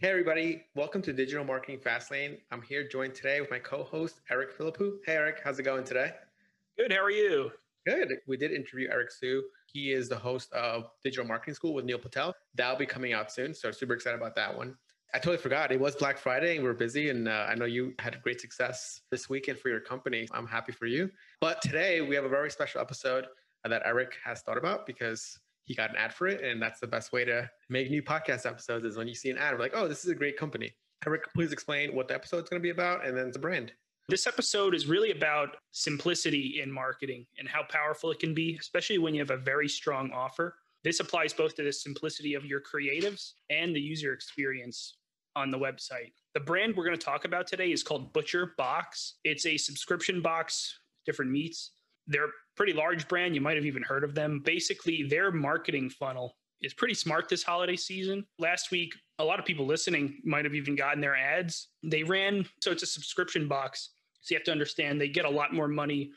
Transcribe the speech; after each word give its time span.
Hey, 0.00 0.08
everybody. 0.08 0.64
Welcome 0.74 1.02
to 1.02 1.12
Digital 1.12 1.44
Marketing 1.44 1.78
Fastlane. 1.78 2.38
I'm 2.50 2.62
here 2.62 2.88
joined 2.88 3.14
today 3.14 3.42
with 3.42 3.50
my 3.50 3.58
co 3.58 3.84
host, 3.84 4.22
Eric 4.30 4.56
Philippou. 4.56 4.92
Hey, 5.04 5.12
Eric. 5.12 5.42
How's 5.44 5.58
it 5.58 5.64
going 5.64 5.84
today? 5.84 6.12
Good. 6.78 6.90
How 6.90 7.04
are 7.04 7.10
you? 7.10 7.50
Good. 7.86 8.08
We 8.26 8.38
did 8.38 8.50
interview 8.50 8.88
Eric 8.90 9.10
Siu. 9.10 9.42
He 9.66 9.92
is 9.92 10.08
the 10.08 10.16
host 10.16 10.50
of 10.54 10.84
Digital 11.04 11.26
Marketing 11.26 11.52
School 11.52 11.74
with 11.74 11.84
Neil 11.84 11.98
Patel. 11.98 12.34
That'll 12.54 12.78
be 12.78 12.86
coming 12.86 13.12
out 13.12 13.30
soon. 13.30 13.52
So, 13.52 13.70
super 13.72 13.92
excited 13.92 14.18
about 14.18 14.34
that 14.36 14.56
one. 14.56 14.74
I 15.12 15.18
totally 15.18 15.36
forgot. 15.36 15.70
It 15.70 15.78
was 15.78 15.96
Black 15.96 16.16
Friday 16.16 16.54
and 16.54 16.64
we 16.64 16.70
are 16.70 16.74
busy. 16.74 17.10
And 17.10 17.28
uh, 17.28 17.48
I 17.50 17.54
know 17.54 17.66
you 17.66 17.92
had 17.98 18.22
great 18.22 18.40
success 18.40 19.02
this 19.10 19.28
weekend 19.28 19.58
for 19.58 19.68
your 19.68 19.80
company. 19.80 20.26
I'm 20.32 20.46
happy 20.46 20.72
for 20.72 20.86
you. 20.86 21.10
But 21.42 21.60
today 21.60 22.00
we 22.00 22.14
have 22.14 22.24
a 22.24 22.30
very 22.30 22.50
special 22.50 22.80
episode 22.80 23.26
that 23.68 23.82
Eric 23.84 24.14
has 24.24 24.40
thought 24.40 24.56
about 24.56 24.86
because 24.86 25.38
he 25.64 25.74
got 25.74 25.90
an 25.90 25.96
ad 25.96 26.12
for 26.12 26.26
it. 26.26 26.42
And 26.42 26.60
that's 26.60 26.80
the 26.80 26.86
best 26.86 27.12
way 27.12 27.24
to 27.24 27.48
make 27.68 27.90
new 27.90 28.02
podcast 28.02 28.46
episodes 28.46 28.84
is 28.84 28.96
when 28.96 29.08
you 29.08 29.14
see 29.14 29.30
an 29.30 29.38
ad, 29.38 29.54
we're 29.54 29.60
like, 29.60 29.74
oh, 29.74 29.88
this 29.88 30.04
is 30.04 30.10
a 30.10 30.14
great 30.14 30.36
company. 30.36 30.72
Eric, 31.06 31.32
please 31.34 31.52
explain 31.52 31.94
what 31.94 32.08
the 32.08 32.14
episode 32.14 32.44
is 32.44 32.48
going 32.50 32.60
to 32.60 32.64
be 32.64 32.70
about 32.70 33.06
and 33.06 33.16
then 33.16 33.30
the 33.32 33.38
brand. 33.38 33.72
This 34.08 34.26
episode 34.26 34.74
is 34.74 34.86
really 34.86 35.12
about 35.12 35.56
simplicity 35.70 36.60
in 36.62 36.70
marketing 36.70 37.26
and 37.38 37.48
how 37.48 37.62
powerful 37.68 38.10
it 38.10 38.18
can 38.18 38.34
be, 38.34 38.56
especially 38.60 38.98
when 38.98 39.14
you 39.14 39.20
have 39.20 39.30
a 39.30 39.36
very 39.36 39.68
strong 39.68 40.10
offer. 40.12 40.56
This 40.82 41.00
applies 41.00 41.32
both 41.32 41.54
to 41.56 41.62
the 41.62 41.72
simplicity 41.72 42.34
of 42.34 42.44
your 42.44 42.60
creatives 42.60 43.32
and 43.50 43.74
the 43.74 43.80
user 43.80 44.12
experience 44.12 44.96
on 45.36 45.50
the 45.50 45.58
website. 45.58 46.12
The 46.34 46.40
brand 46.40 46.74
we're 46.74 46.86
going 46.86 46.98
to 46.98 47.04
talk 47.04 47.24
about 47.24 47.46
today 47.46 47.70
is 47.70 47.82
called 47.82 48.12
Butcher 48.12 48.54
Box. 48.58 49.16
It's 49.24 49.46
a 49.46 49.56
subscription 49.56 50.20
box, 50.20 50.78
different 51.06 51.30
meats. 51.30 51.72
They're 52.06 52.30
pretty 52.60 52.72
large 52.74 53.08
brand. 53.08 53.34
You 53.34 53.40
might 53.40 53.56
have 53.56 53.64
even 53.64 53.82
heard 53.82 54.04
of 54.04 54.14
them. 54.14 54.42
Basically, 54.44 55.02
their 55.04 55.32
marketing 55.32 55.88
funnel 55.88 56.36
is 56.60 56.74
pretty 56.74 56.92
smart 56.92 57.26
this 57.26 57.42
holiday 57.42 57.74
season. 57.74 58.26
Last 58.38 58.70
week, 58.70 58.92
a 59.18 59.24
lot 59.24 59.38
of 59.38 59.46
people 59.46 59.64
listening 59.64 60.20
might 60.24 60.44
have 60.44 60.54
even 60.54 60.76
gotten 60.76 61.00
their 61.00 61.16
ads. 61.16 61.68
They 61.82 62.02
ran, 62.02 62.44
so 62.60 62.70
it's 62.70 62.82
a 62.82 62.86
subscription 62.86 63.48
box. 63.48 63.92
So 64.20 64.34
you 64.34 64.36
have 64.36 64.44
to 64.44 64.52
understand 64.52 65.00
they 65.00 65.08
get 65.08 65.24
a 65.24 65.30
lot 65.30 65.54
more 65.54 65.68
money 65.68 66.10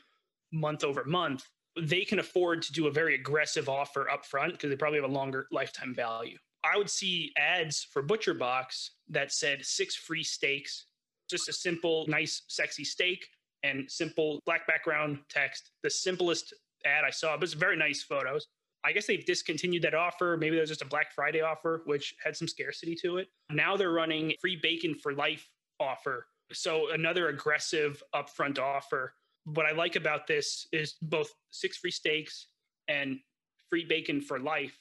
month 0.52 0.84
over 0.84 1.02
month. 1.06 1.48
They 1.80 2.04
can 2.04 2.18
afford 2.18 2.60
to 2.60 2.72
do 2.74 2.88
a 2.88 2.92
very 2.92 3.14
aggressive 3.14 3.70
offer 3.70 4.10
up 4.10 4.26
front 4.26 4.52
because 4.52 4.68
they 4.68 4.76
probably 4.76 5.00
have 5.00 5.08
a 5.08 5.14
longer 5.14 5.46
lifetime 5.50 5.94
value. 5.94 6.36
I 6.62 6.76
would 6.76 6.90
see 6.90 7.32
ads 7.38 7.84
for 7.90 8.02
Butcher 8.02 8.34
Box 8.34 8.90
that 9.08 9.32
said 9.32 9.64
six 9.64 9.96
free 9.96 10.22
steaks, 10.22 10.88
just 11.26 11.48
a 11.48 11.54
simple, 11.54 12.04
nice, 12.06 12.42
sexy 12.48 12.84
steak 12.84 13.24
and 13.64 13.90
simple 13.90 14.40
black 14.46 14.66
background 14.66 15.18
text. 15.28 15.72
The 15.82 15.90
simplest 15.90 16.54
ad 16.84 17.02
I 17.04 17.10
saw, 17.10 17.36
but 17.36 17.44
it's 17.44 17.54
very 17.54 17.76
nice 17.76 18.02
photos. 18.02 18.46
I 18.84 18.92
guess 18.92 19.06
they've 19.06 19.24
discontinued 19.24 19.82
that 19.82 19.94
offer. 19.94 20.36
Maybe 20.38 20.56
that 20.56 20.60
was 20.60 20.68
just 20.68 20.82
a 20.82 20.86
Black 20.86 21.12
Friday 21.14 21.40
offer, 21.40 21.82
which 21.86 22.14
had 22.22 22.36
some 22.36 22.46
scarcity 22.46 22.94
to 22.96 23.16
it. 23.16 23.28
Now 23.50 23.78
they're 23.78 23.92
running 23.92 24.34
free 24.40 24.58
bacon 24.62 24.94
for 24.94 25.14
life 25.14 25.48
offer. 25.80 26.26
So 26.52 26.92
another 26.92 27.28
aggressive 27.28 28.02
upfront 28.14 28.58
offer. 28.58 29.14
What 29.46 29.64
I 29.64 29.72
like 29.72 29.96
about 29.96 30.26
this 30.26 30.66
is 30.70 30.96
both 31.00 31.32
six 31.50 31.78
free 31.78 31.90
steaks 31.90 32.48
and 32.88 33.18
free 33.70 33.86
bacon 33.86 34.20
for 34.20 34.38
life. 34.38 34.78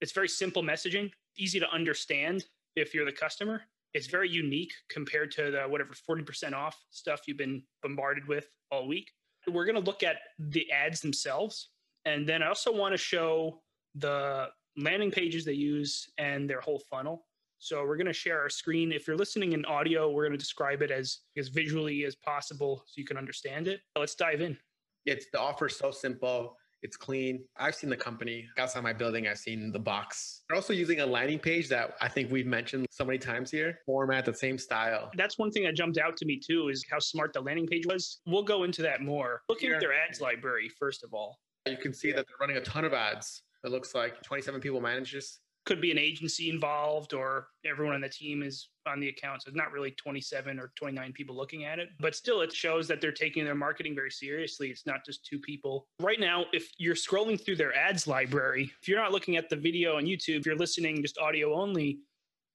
It's 0.00 0.12
very 0.12 0.28
simple 0.28 0.62
messaging, 0.62 1.12
easy 1.38 1.60
to 1.60 1.70
understand 1.70 2.44
if 2.74 2.92
you're 2.92 3.04
the 3.04 3.12
customer 3.12 3.62
it's 3.94 4.08
very 4.08 4.28
unique 4.28 4.72
compared 4.90 5.30
to 5.32 5.50
the 5.50 5.62
whatever 5.62 5.92
40% 6.08 6.52
off 6.52 6.76
stuff 6.90 7.22
you've 7.26 7.38
been 7.38 7.62
bombarded 7.82 8.26
with 8.26 8.48
all 8.70 8.88
week. 8.88 9.10
We're 9.46 9.64
going 9.64 9.76
to 9.76 9.80
look 9.80 10.02
at 10.02 10.16
the 10.38 10.70
ads 10.72 11.00
themselves. 11.00 11.70
And 12.04 12.28
then 12.28 12.42
I 12.42 12.48
also 12.48 12.74
want 12.74 12.92
to 12.92 12.98
show 12.98 13.62
the 13.94 14.48
landing 14.76 15.10
pages 15.10 15.44
they 15.44 15.52
use 15.52 16.08
and 16.18 16.50
their 16.50 16.60
whole 16.60 16.82
funnel. 16.90 17.26
So 17.58 17.84
we're 17.84 17.96
going 17.96 18.08
to 18.08 18.12
share 18.12 18.40
our 18.40 18.50
screen. 18.50 18.92
If 18.92 19.06
you're 19.06 19.16
listening 19.16 19.52
in 19.52 19.64
audio, 19.64 20.10
we're 20.10 20.24
going 20.24 20.32
to 20.32 20.38
describe 20.38 20.82
it 20.82 20.90
as 20.90 21.20
as 21.36 21.48
visually 21.48 22.04
as 22.04 22.14
possible 22.16 22.82
so 22.86 22.92
you 22.96 23.06
can 23.06 23.16
understand 23.16 23.68
it. 23.68 23.80
Let's 23.98 24.16
dive 24.16 24.40
in. 24.40 24.58
It's 25.06 25.26
the 25.32 25.40
offer 25.40 25.68
so 25.68 25.90
simple. 25.90 26.56
It's 26.84 26.98
clean. 26.98 27.42
I've 27.56 27.74
seen 27.74 27.88
the 27.88 27.96
company 27.96 28.46
outside 28.58 28.82
my 28.82 28.92
building. 28.92 29.26
I've 29.26 29.38
seen 29.38 29.72
the 29.72 29.78
box. 29.78 30.42
They're 30.48 30.56
also 30.56 30.74
using 30.74 31.00
a 31.00 31.06
landing 31.06 31.38
page 31.38 31.66
that 31.70 31.96
I 32.02 32.08
think 32.08 32.30
we've 32.30 32.46
mentioned 32.46 32.86
so 32.90 33.06
many 33.06 33.16
times 33.16 33.50
here. 33.50 33.78
Format, 33.86 34.26
the 34.26 34.34
same 34.34 34.58
style. 34.58 35.10
That's 35.16 35.38
one 35.38 35.50
thing 35.50 35.64
that 35.64 35.74
jumped 35.74 35.96
out 35.96 36.14
to 36.18 36.26
me 36.26 36.38
too 36.38 36.68
is 36.68 36.84
how 36.90 36.98
smart 36.98 37.32
the 37.32 37.40
landing 37.40 37.66
page 37.66 37.86
was. 37.86 38.20
We'll 38.26 38.42
go 38.42 38.64
into 38.64 38.82
that 38.82 39.00
more. 39.00 39.40
Looking 39.48 39.72
at 39.72 39.80
their 39.80 39.94
ads 39.94 40.20
library, 40.20 40.70
first 40.78 41.02
of 41.02 41.14
all. 41.14 41.38
You 41.66 41.78
can 41.78 41.94
see 41.94 42.12
that 42.12 42.26
they're 42.26 42.36
running 42.38 42.58
a 42.58 42.60
ton 42.60 42.84
of 42.84 42.92
ads. 42.92 43.42
It 43.64 43.70
looks 43.70 43.94
like 43.94 44.22
27 44.22 44.60
people 44.60 44.82
manage 44.82 45.14
this 45.14 45.40
could 45.64 45.80
be 45.80 45.90
an 45.90 45.98
agency 45.98 46.50
involved 46.50 47.14
or 47.14 47.48
everyone 47.64 47.94
on 47.94 48.00
the 48.00 48.08
team 48.08 48.42
is 48.42 48.68
on 48.86 49.00
the 49.00 49.08
account. 49.08 49.42
So 49.42 49.48
it's 49.48 49.56
not 49.56 49.72
really 49.72 49.92
27 49.92 50.58
or 50.58 50.72
29 50.76 51.12
people 51.12 51.34
looking 51.34 51.64
at 51.64 51.78
it, 51.78 51.88
but 52.00 52.14
still 52.14 52.42
it 52.42 52.52
shows 52.52 52.86
that 52.88 53.00
they're 53.00 53.12
taking 53.12 53.44
their 53.44 53.54
marketing 53.54 53.94
very 53.94 54.10
seriously. 54.10 54.68
It's 54.68 54.86
not 54.86 55.04
just 55.04 55.24
two 55.24 55.38
people. 55.38 55.86
Right 56.00 56.20
now, 56.20 56.44
if 56.52 56.70
you're 56.78 56.94
scrolling 56.94 57.42
through 57.42 57.56
their 57.56 57.74
ads 57.74 58.06
library, 58.06 58.70
if 58.82 58.88
you're 58.88 59.00
not 59.00 59.12
looking 59.12 59.36
at 59.36 59.48
the 59.48 59.56
video 59.56 59.96
on 59.96 60.04
YouTube, 60.04 60.40
if 60.40 60.46
you're 60.46 60.56
listening 60.56 61.00
just 61.00 61.18
audio 61.18 61.54
only, 61.54 62.00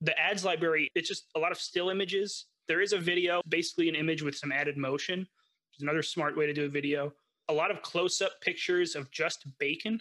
the 0.01 0.17
ads 0.19 0.45
library, 0.45 0.89
it's 0.95 1.07
just 1.07 1.25
a 1.35 1.39
lot 1.39 1.51
of 1.51 1.59
still 1.59 1.89
images. 1.89 2.45
There 2.67 2.81
is 2.81 2.93
a 2.93 2.99
video, 2.99 3.41
basically 3.49 3.89
an 3.89 3.95
image 3.95 4.21
with 4.21 4.35
some 4.35 4.51
added 4.51 4.77
motion, 4.77 5.19
which 5.19 5.77
is 5.77 5.81
another 5.81 6.03
smart 6.03 6.37
way 6.37 6.45
to 6.45 6.53
do 6.53 6.65
a 6.65 6.69
video. 6.69 7.11
A 7.49 7.53
lot 7.53 7.71
of 7.71 7.81
close 7.81 8.21
up 8.21 8.39
pictures 8.41 8.95
of 8.95 9.09
just 9.09 9.47
bacon 9.57 9.99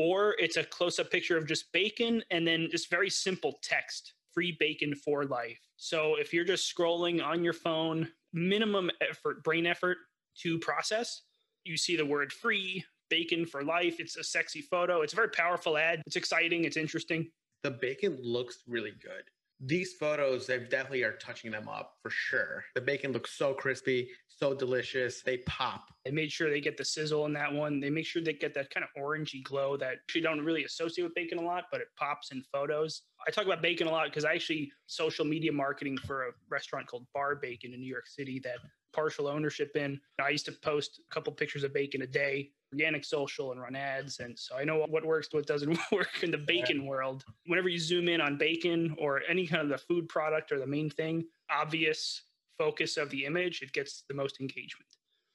or 0.00 0.34
it's 0.38 0.56
a 0.56 0.64
close 0.64 0.98
up 0.98 1.10
picture 1.10 1.36
of 1.36 1.46
just 1.46 1.70
bacon 1.74 2.22
and 2.30 2.46
then 2.46 2.68
just 2.70 2.88
very 2.88 3.10
simple 3.10 3.58
text 3.62 4.14
free 4.32 4.56
bacon 4.58 4.94
for 4.94 5.26
life. 5.26 5.60
So 5.76 6.14
if 6.14 6.32
you're 6.32 6.44
just 6.44 6.74
scrolling 6.74 7.22
on 7.22 7.44
your 7.44 7.52
phone, 7.52 8.08
minimum 8.32 8.90
effort, 9.02 9.44
brain 9.44 9.66
effort 9.66 9.98
to 10.38 10.58
process, 10.60 11.22
you 11.64 11.76
see 11.76 11.96
the 11.96 12.06
word 12.06 12.32
free, 12.32 12.82
bacon 13.10 13.44
for 13.44 13.62
life. 13.62 14.00
It's 14.00 14.16
a 14.16 14.24
sexy 14.24 14.62
photo. 14.62 15.02
It's 15.02 15.12
a 15.12 15.16
very 15.16 15.28
powerful 15.28 15.76
ad. 15.76 16.00
It's 16.06 16.16
exciting. 16.16 16.64
It's 16.64 16.78
interesting. 16.78 17.28
The 17.62 17.72
bacon 17.72 18.16
looks 18.22 18.60
really 18.66 18.94
good 19.02 19.24
these 19.60 19.92
photos 19.94 20.46
they 20.46 20.58
definitely 20.58 21.02
are 21.02 21.16
touching 21.16 21.50
them 21.50 21.68
up 21.68 21.92
for 22.02 22.10
sure 22.10 22.64
the 22.74 22.80
bacon 22.80 23.12
looks 23.12 23.36
so 23.36 23.52
crispy 23.52 24.08
so 24.42 24.54
delicious. 24.54 25.22
They 25.22 25.38
pop. 25.38 25.90
They 26.04 26.10
made 26.10 26.32
sure 26.32 26.50
they 26.50 26.60
get 26.60 26.78
the 26.78 26.84
sizzle 26.84 27.26
in 27.26 27.32
that 27.34 27.52
one. 27.52 27.78
They 27.78 27.90
make 27.90 28.06
sure 28.06 28.22
they 28.22 28.32
get 28.32 28.54
that 28.54 28.70
kind 28.70 28.84
of 28.84 29.02
orangey 29.02 29.42
glow 29.42 29.76
that 29.76 29.98
you 30.14 30.22
don't 30.22 30.40
really 30.40 30.64
associate 30.64 31.04
with 31.04 31.14
bacon 31.14 31.38
a 31.38 31.42
lot 31.42 31.64
but 31.70 31.80
it 31.80 31.88
pops 31.98 32.32
in 32.32 32.42
photos. 32.52 33.02
I 33.26 33.30
talk 33.30 33.44
about 33.44 33.60
bacon 33.60 33.86
a 33.86 33.90
lot 33.90 34.06
because 34.06 34.24
i 34.24 34.32
actually 34.32 34.72
social 34.86 35.24
media 35.24 35.52
marketing 35.52 35.98
for 35.98 36.28
a 36.28 36.30
restaurant 36.48 36.86
called 36.86 37.06
bar 37.12 37.36
bacon 37.36 37.74
in 37.74 37.80
new 37.80 37.86
york 37.86 38.06
city 38.06 38.40
that 38.44 38.56
partial 38.92 39.28
ownership 39.28 39.76
in. 39.76 40.00
I 40.18 40.30
used 40.30 40.46
to 40.46 40.52
post 40.52 41.00
a 41.08 41.14
couple 41.14 41.32
pictures 41.32 41.62
of 41.62 41.72
bacon 41.72 42.02
a 42.02 42.06
day 42.06 42.50
organic 42.72 43.04
social 43.04 43.52
and 43.52 43.60
run 43.60 43.74
ads. 43.74 44.20
And 44.20 44.38
so 44.38 44.56
I 44.56 44.64
know 44.64 44.84
what 44.88 45.04
works, 45.04 45.28
what 45.32 45.46
doesn't 45.46 45.76
work 45.92 46.22
in 46.22 46.30
the 46.30 46.38
bacon 46.38 46.86
world. 46.86 47.24
Whenever 47.46 47.68
you 47.68 47.78
zoom 47.78 48.08
in 48.08 48.20
on 48.20 48.38
bacon 48.38 48.94
or 48.98 49.22
any 49.28 49.46
kind 49.46 49.62
of 49.62 49.68
the 49.68 49.78
food 49.78 50.08
product 50.08 50.52
or 50.52 50.58
the 50.58 50.66
main 50.66 50.88
thing, 50.88 51.24
obvious 51.50 52.22
focus 52.60 52.98
of 52.98 53.08
the 53.08 53.24
image, 53.24 53.62
it 53.62 53.72
gets 53.72 54.04
the 54.06 54.14
most 54.14 54.38
engagement. 54.38 54.90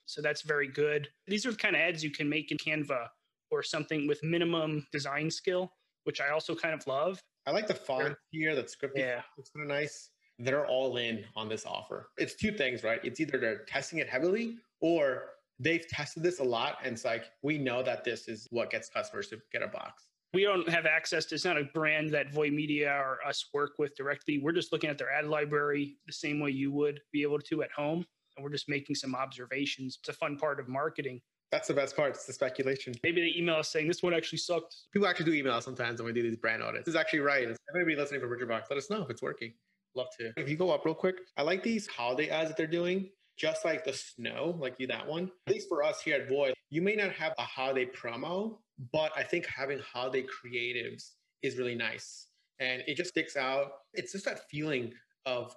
So 0.06 0.22
that's 0.22 0.44
very 0.44 0.68
good. 0.68 1.08
These 1.26 1.44
are 1.48 1.52
the 1.52 1.58
kind 1.58 1.76
of 1.76 1.82
ads 1.82 2.04
you 2.04 2.12
can 2.12 2.30
make 2.30 2.52
in 2.52 2.58
Canva 2.60 3.08
or 3.50 3.64
something 3.64 4.08
with 4.08 4.24
minimum 4.24 4.86
design 4.92 5.32
skill, 5.32 5.72
which 6.04 6.22
I 6.22 6.30
also 6.30 6.54
kind 6.54 6.76
of 6.76 6.86
love. 6.86 7.20
I 7.48 7.52
like 7.52 7.66
the 7.66 7.74
font 7.74 8.16
here, 8.30 8.54
that 8.54 8.70
script. 8.70 8.96
Yeah. 8.96 9.22
It's 9.40 9.50
kind 9.50 9.64
of 9.64 9.76
nice. 9.76 10.12
They're 10.38 10.68
all 10.68 10.98
in 10.98 11.24
on 11.36 11.50
this 11.50 11.66
offer. 11.66 12.10
It's 12.18 12.36
two 12.36 12.52
things, 12.52 12.84
right? 12.84 13.00
It's 13.04 13.20
either 13.20 13.40
they're 13.40 13.64
testing 13.66 13.98
it 13.98 14.08
heavily 14.08 14.58
or 14.82 15.24
they've 15.60 15.88
tested 15.88 16.22
this 16.22 16.40
a 16.40 16.44
lot 16.44 16.78
and 16.84 16.94
it's 16.94 17.06
like 17.06 17.32
we 17.42 17.58
know 17.58 17.82
that 17.82 18.04
this 18.04 18.28
is 18.28 18.46
what 18.52 18.70
gets 18.70 18.90
customers 18.90 19.30
to 19.30 19.38
get 19.52 19.64
a 19.64 19.68
box 19.68 20.08
we 20.36 20.44
don't 20.44 20.68
have 20.68 20.86
access 20.86 21.26
to 21.26 21.36
it's 21.36 21.46
not 21.46 21.58
a 21.58 21.64
brand 21.74 22.12
that 22.12 22.32
voy 22.34 22.50
media 22.50 22.92
or 22.92 23.20
us 23.26 23.46
work 23.54 23.80
with 23.80 23.96
directly 23.96 24.38
we're 24.38 24.52
just 24.52 24.74
looking 24.74 24.90
at 24.90 24.98
their 24.98 25.10
ad 25.10 25.26
library 25.26 25.96
the 26.06 26.14
same 26.14 26.40
way 26.42 26.52
you 26.52 26.72
would 26.72 27.00
be 27.14 27.24
able 27.24 27.40
to 27.40 27.64
at 27.64 27.72
home 27.72 28.06
and 28.36 28.44
we're 28.44 28.52
just 28.52 28.68
making 28.68 28.96
some 28.96 29.16
observations 29.16 29.98
it's 30.02 30.10
a 30.10 30.14
fun 30.14 30.38
part 30.38 30.60
of 30.60 30.68
marketing 30.68 31.22
That's 31.52 31.70
the 31.70 31.74
best 31.74 31.96
part. 31.96 32.10
It's 32.16 32.26
the 32.26 32.34
speculation. 32.34 32.94
Maybe 33.04 33.22
they 33.22 33.40
email 33.40 33.56
us 33.56 33.70
saying 33.70 33.88
this 33.88 34.04
one 34.04 34.14
actually 34.14 34.40
sucked. 34.40 34.76
People 34.92 35.08
actually 35.08 35.28
do 35.32 35.34
email 35.34 35.54
us 35.54 35.64
sometimes 35.64 36.02
when 36.02 36.08
we 36.08 36.14
do 36.20 36.24
these 36.28 36.36
brand 36.36 36.62
audits. 36.62 36.86
This 36.86 36.96
is 36.96 37.00
actually 37.00 37.20
right. 37.20 37.48
If 37.48 37.58
anybody 37.74 37.96
listening 37.96 38.20
from 38.20 38.30
Butcher 38.30 38.48
Box, 38.48 38.68
let 38.70 38.78
us 38.78 38.90
know 38.90 39.04
if 39.04 39.10
it's 39.10 39.22
working. 39.22 39.54
Love 39.96 40.08
to. 40.20 40.34
If 40.36 40.50
you 40.50 40.58
go 40.58 40.72
up 40.72 40.84
real 40.84 40.96
quick, 40.96 41.18
I 41.38 41.44
like 41.44 41.64
these 41.64 41.88
holiday 41.88 42.28
ads 42.30 42.50
that 42.50 42.58
they're 42.58 42.68
doing. 42.68 43.10
Just 43.38 43.64
like 43.64 43.86
the 43.86 43.94
snow, 43.94 44.58
like 44.60 44.76
you 44.80 44.88
that 44.88 45.08
one. 45.08 45.32
At 45.48 45.54
least 45.54 45.70
for 45.70 45.84
us 45.84 46.02
here 46.02 46.16
at 46.16 46.28
Voy, 46.28 46.52
you 46.76 46.82
may 46.82 46.94
not 46.94 47.14
have 47.14 47.34
a 47.40 47.44
holiday 47.44 47.86
promo, 47.86 48.58
but 48.92 49.10
I 49.16 49.24
think 49.24 49.46
having 49.46 49.80
holiday 49.80 50.24
creatives 50.24 51.12
is 51.42 51.58
really 51.58 51.74
nice. 51.74 52.28
And 52.60 52.84
it 52.86 52.98
just 52.98 53.12
sticks 53.12 53.38
out. 53.38 53.72
It's 53.94 54.12
just 54.12 54.26
that 54.26 54.50
feeling 54.52 54.92
of 55.26 55.56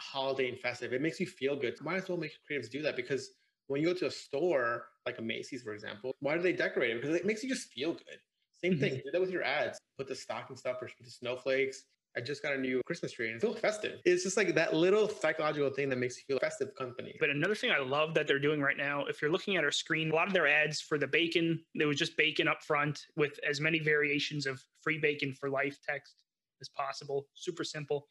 holiday 0.00 0.48
and 0.48 0.58
festive. 0.58 0.92
It 0.92 1.00
makes 1.00 1.20
you 1.20 1.26
feel 1.26 1.54
good. 1.54 1.80
Might 1.80 1.98
as 1.98 2.08
well 2.08 2.18
make 2.18 2.32
creatives 2.50 2.68
do 2.68 2.82
that 2.82 2.96
because 2.96 3.30
when 3.68 3.80
you 3.80 3.86
go 3.86 3.94
to 3.94 4.06
a 4.06 4.10
store, 4.10 4.86
like 5.06 5.18
a 5.18 5.22
Macy's, 5.22 5.62
for 5.62 5.72
example, 5.72 6.16
why 6.18 6.34
do 6.34 6.42
they 6.42 6.52
decorate 6.52 6.90
it? 6.90 7.00
Because 7.00 7.14
it 7.14 7.24
makes 7.24 7.44
you 7.44 7.48
just 7.48 7.68
feel 7.72 7.92
good. 7.92 8.18
Same 8.60 8.72
mm-hmm. 8.72 8.80
thing. 8.80 8.94
Do 9.04 9.10
that 9.12 9.20
with 9.20 9.30
your 9.30 9.44
ads. 9.44 9.78
Put 9.96 10.08
the 10.08 10.16
stocking 10.16 10.56
stuffers, 10.56 10.90
put 10.98 11.04
the 11.04 11.12
snowflakes. 11.12 11.84
I 12.16 12.20
just 12.20 12.42
got 12.42 12.54
a 12.54 12.58
new 12.58 12.80
Christmas 12.86 13.12
tree 13.12 13.28
and 13.28 13.36
it 13.36 13.40
feels 13.40 13.58
festive. 13.58 14.00
It's 14.04 14.22
just 14.22 14.36
like 14.36 14.54
that 14.54 14.74
little 14.74 15.08
psychological 15.08 15.70
thing 15.70 15.88
that 15.90 15.98
makes 15.98 16.16
you 16.16 16.22
feel 16.26 16.38
festive 16.38 16.74
company. 16.74 17.14
But 17.20 17.30
another 17.30 17.54
thing 17.54 17.70
I 17.70 17.78
love 17.78 18.14
that 18.14 18.26
they're 18.26 18.38
doing 18.38 18.60
right 18.60 18.76
now, 18.76 19.04
if 19.04 19.20
you're 19.20 19.30
looking 19.30 19.56
at 19.56 19.64
our 19.64 19.70
screen, 19.70 20.10
a 20.10 20.14
lot 20.14 20.26
of 20.26 20.32
their 20.32 20.46
ads 20.46 20.80
for 20.80 20.96
the 20.98 21.06
bacon, 21.06 21.62
there 21.74 21.88
was 21.88 21.98
just 21.98 22.16
bacon 22.16 22.48
up 22.48 22.62
front 22.62 23.06
with 23.16 23.38
as 23.48 23.60
many 23.60 23.78
variations 23.78 24.46
of 24.46 24.62
free 24.80 24.98
bacon 24.98 25.34
for 25.34 25.50
life 25.50 25.78
text 25.86 26.14
as 26.60 26.68
possible. 26.70 27.26
Super 27.34 27.64
simple. 27.64 28.08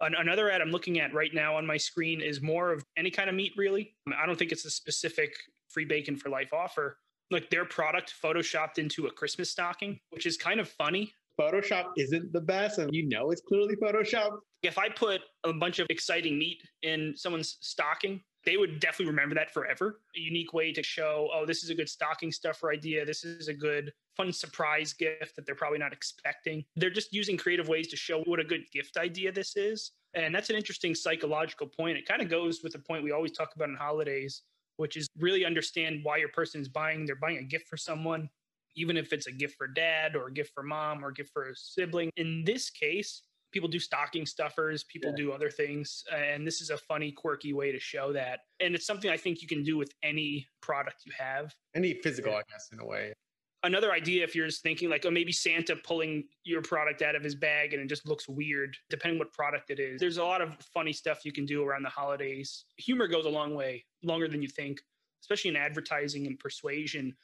Another 0.00 0.48
ad 0.48 0.60
I'm 0.60 0.70
looking 0.70 1.00
at 1.00 1.12
right 1.12 1.34
now 1.34 1.56
on 1.56 1.66
my 1.66 1.76
screen 1.76 2.20
is 2.20 2.40
more 2.40 2.70
of 2.72 2.84
any 2.96 3.10
kind 3.10 3.28
of 3.28 3.34
meat, 3.34 3.52
really. 3.56 3.96
I 4.16 4.26
don't 4.26 4.38
think 4.38 4.52
it's 4.52 4.64
a 4.64 4.70
specific 4.70 5.34
free 5.68 5.84
bacon 5.84 6.14
for 6.14 6.28
life 6.28 6.52
offer. 6.52 6.98
Like 7.32 7.50
their 7.50 7.64
product 7.64 8.14
photoshopped 8.22 8.78
into 8.78 9.06
a 9.06 9.10
Christmas 9.10 9.50
stocking, 9.50 9.98
which 10.10 10.24
is 10.24 10.36
kind 10.36 10.60
of 10.60 10.68
funny. 10.68 11.12
Photoshop 11.38 11.86
isn't 11.96 12.32
the 12.32 12.40
best, 12.40 12.78
and 12.78 12.92
you 12.94 13.08
know 13.08 13.30
it's 13.30 13.42
clearly 13.42 13.76
Photoshop. 13.76 14.38
If 14.62 14.76
I 14.76 14.88
put 14.88 15.20
a 15.44 15.52
bunch 15.52 15.78
of 15.78 15.86
exciting 15.88 16.38
meat 16.38 16.62
in 16.82 17.14
someone's 17.16 17.58
stocking, 17.60 18.20
they 18.44 18.56
would 18.56 18.80
definitely 18.80 19.06
remember 19.06 19.34
that 19.34 19.52
forever. 19.52 20.00
A 20.16 20.20
unique 20.20 20.52
way 20.52 20.72
to 20.72 20.82
show, 20.82 21.28
oh, 21.32 21.44
this 21.46 21.62
is 21.62 21.70
a 21.70 21.74
good 21.74 21.88
stocking 21.88 22.32
stuffer 22.32 22.72
idea. 22.72 23.04
This 23.04 23.24
is 23.24 23.48
a 23.48 23.54
good 23.54 23.92
fun 24.16 24.32
surprise 24.32 24.92
gift 24.92 25.36
that 25.36 25.46
they're 25.46 25.54
probably 25.54 25.78
not 25.78 25.92
expecting. 25.92 26.64
They're 26.76 26.90
just 26.90 27.12
using 27.12 27.36
creative 27.36 27.68
ways 27.68 27.88
to 27.88 27.96
show 27.96 28.22
what 28.22 28.40
a 28.40 28.44
good 28.44 28.62
gift 28.72 28.96
idea 28.96 29.30
this 29.32 29.56
is. 29.56 29.92
And 30.14 30.34
that's 30.34 30.50
an 30.50 30.56
interesting 30.56 30.94
psychological 30.94 31.66
point. 31.66 31.98
It 31.98 32.06
kind 32.06 32.22
of 32.22 32.28
goes 32.28 32.62
with 32.62 32.72
the 32.72 32.78
point 32.78 33.04
we 33.04 33.12
always 33.12 33.32
talk 33.32 33.50
about 33.54 33.68
in 33.68 33.76
holidays, 33.76 34.42
which 34.76 34.96
is 34.96 35.06
really 35.18 35.44
understand 35.44 36.00
why 36.02 36.16
your 36.16 36.30
person 36.30 36.60
is 36.60 36.68
buying. 36.68 37.04
They're 37.04 37.16
buying 37.16 37.38
a 37.38 37.42
gift 37.42 37.68
for 37.68 37.76
someone, 37.76 38.28
even 38.78 38.96
if 38.96 39.12
it's 39.12 39.26
a 39.26 39.32
gift 39.32 39.56
for 39.56 39.66
dad 39.66 40.16
or 40.16 40.28
a 40.28 40.32
gift 40.32 40.52
for 40.54 40.62
mom 40.62 41.04
or 41.04 41.08
a 41.08 41.14
gift 41.14 41.30
for 41.32 41.50
a 41.50 41.56
sibling. 41.56 42.10
In 42.16 42.44
this 42.44 42.70
case, 42.70 43.22
people 43.52 43.68
do 43.68 43.78
stocking 43.78 44.26
stuffers 44.26 44.84
people 44.84 45.10
yeah. 45.10 45.16
do 45.16 45.32
other 45.32 45.50
things 45.50 46.04
and 46.14 46.46
this 46.46 46.60
is 46.60 46.70
a 46.70 46.76
funny 46.76 47.10
quirky 47.10 47.52
way 47.52 47.72
to 47.72 47.80
show 47.80 48.12
that 48.12 48.40
and 48.60 48.74
it's 48.74 48.86
something 48.86 49.10
i 49.10 49.16
think 49.16 49.40
you 49.40 49.48
can 49.48 49.62
do 49.62 49.76
with 49.76 49.90
any 50.02 50.46
product 50.60 51.02
you 51.06 51.12
have 51.16 51.54
any 51.74 51.94
physical 52.02 52.32
yeah. 52.32 52.38
i 52.38 52.42
guess 52.50 52.68
in 52.72 52.80
a 52.80 52.84
way 52.84 53.12
another 53.64 53.90
idea 53.92 54.22
if 54.22 54.34
you're 54.34 54.46
just 54.46 54.62
thinking 54.62 54.88
like 54.88 55.04
oh 55.06 55.10
maybe 55.10 55.32
santa 55.32 55.74
pulling 55.76 56.24
your 56.44 56.62
product 56.62 57.02
out 57.02 57.16
of 57.16 57.22
his 57.22 57.34
bag 57.34 57.72
and 57.72 57.82
it 57.82 57.88
just 57.88 58.06
looks 58.06 58.28
weird 58.28 58.76
depending 58.90 59.18
what 59.18 59.32
product 59.32 59.70
it 59.70 59.80
is 59.80 60.00
there's 60.00 60.18
a 60.18 60.24
lot 60.24 60.40
of 60.40 60.56
funny 60.74 60.92
stuff 60.92 61.24
you 61.24 61.32
can 61.32 61.46
do 61.46 61.64
around 61.64 61.82
the 61.82 61.88
holidays 61.88 62.66
humor 62.76 63.08
goes 63.08 63.24
a 63.24 63.30
long 63.30 63.54
way 63.54 63.84
longer 64.02 64.28
than 64.28 64.42
you 64.42 64.48
think 64.48 64.80
especially 65.22 65.50
in 65.50 65.56
advertising 65.56 66.26
and 66.26 66.38
persuasion 66.38 67.14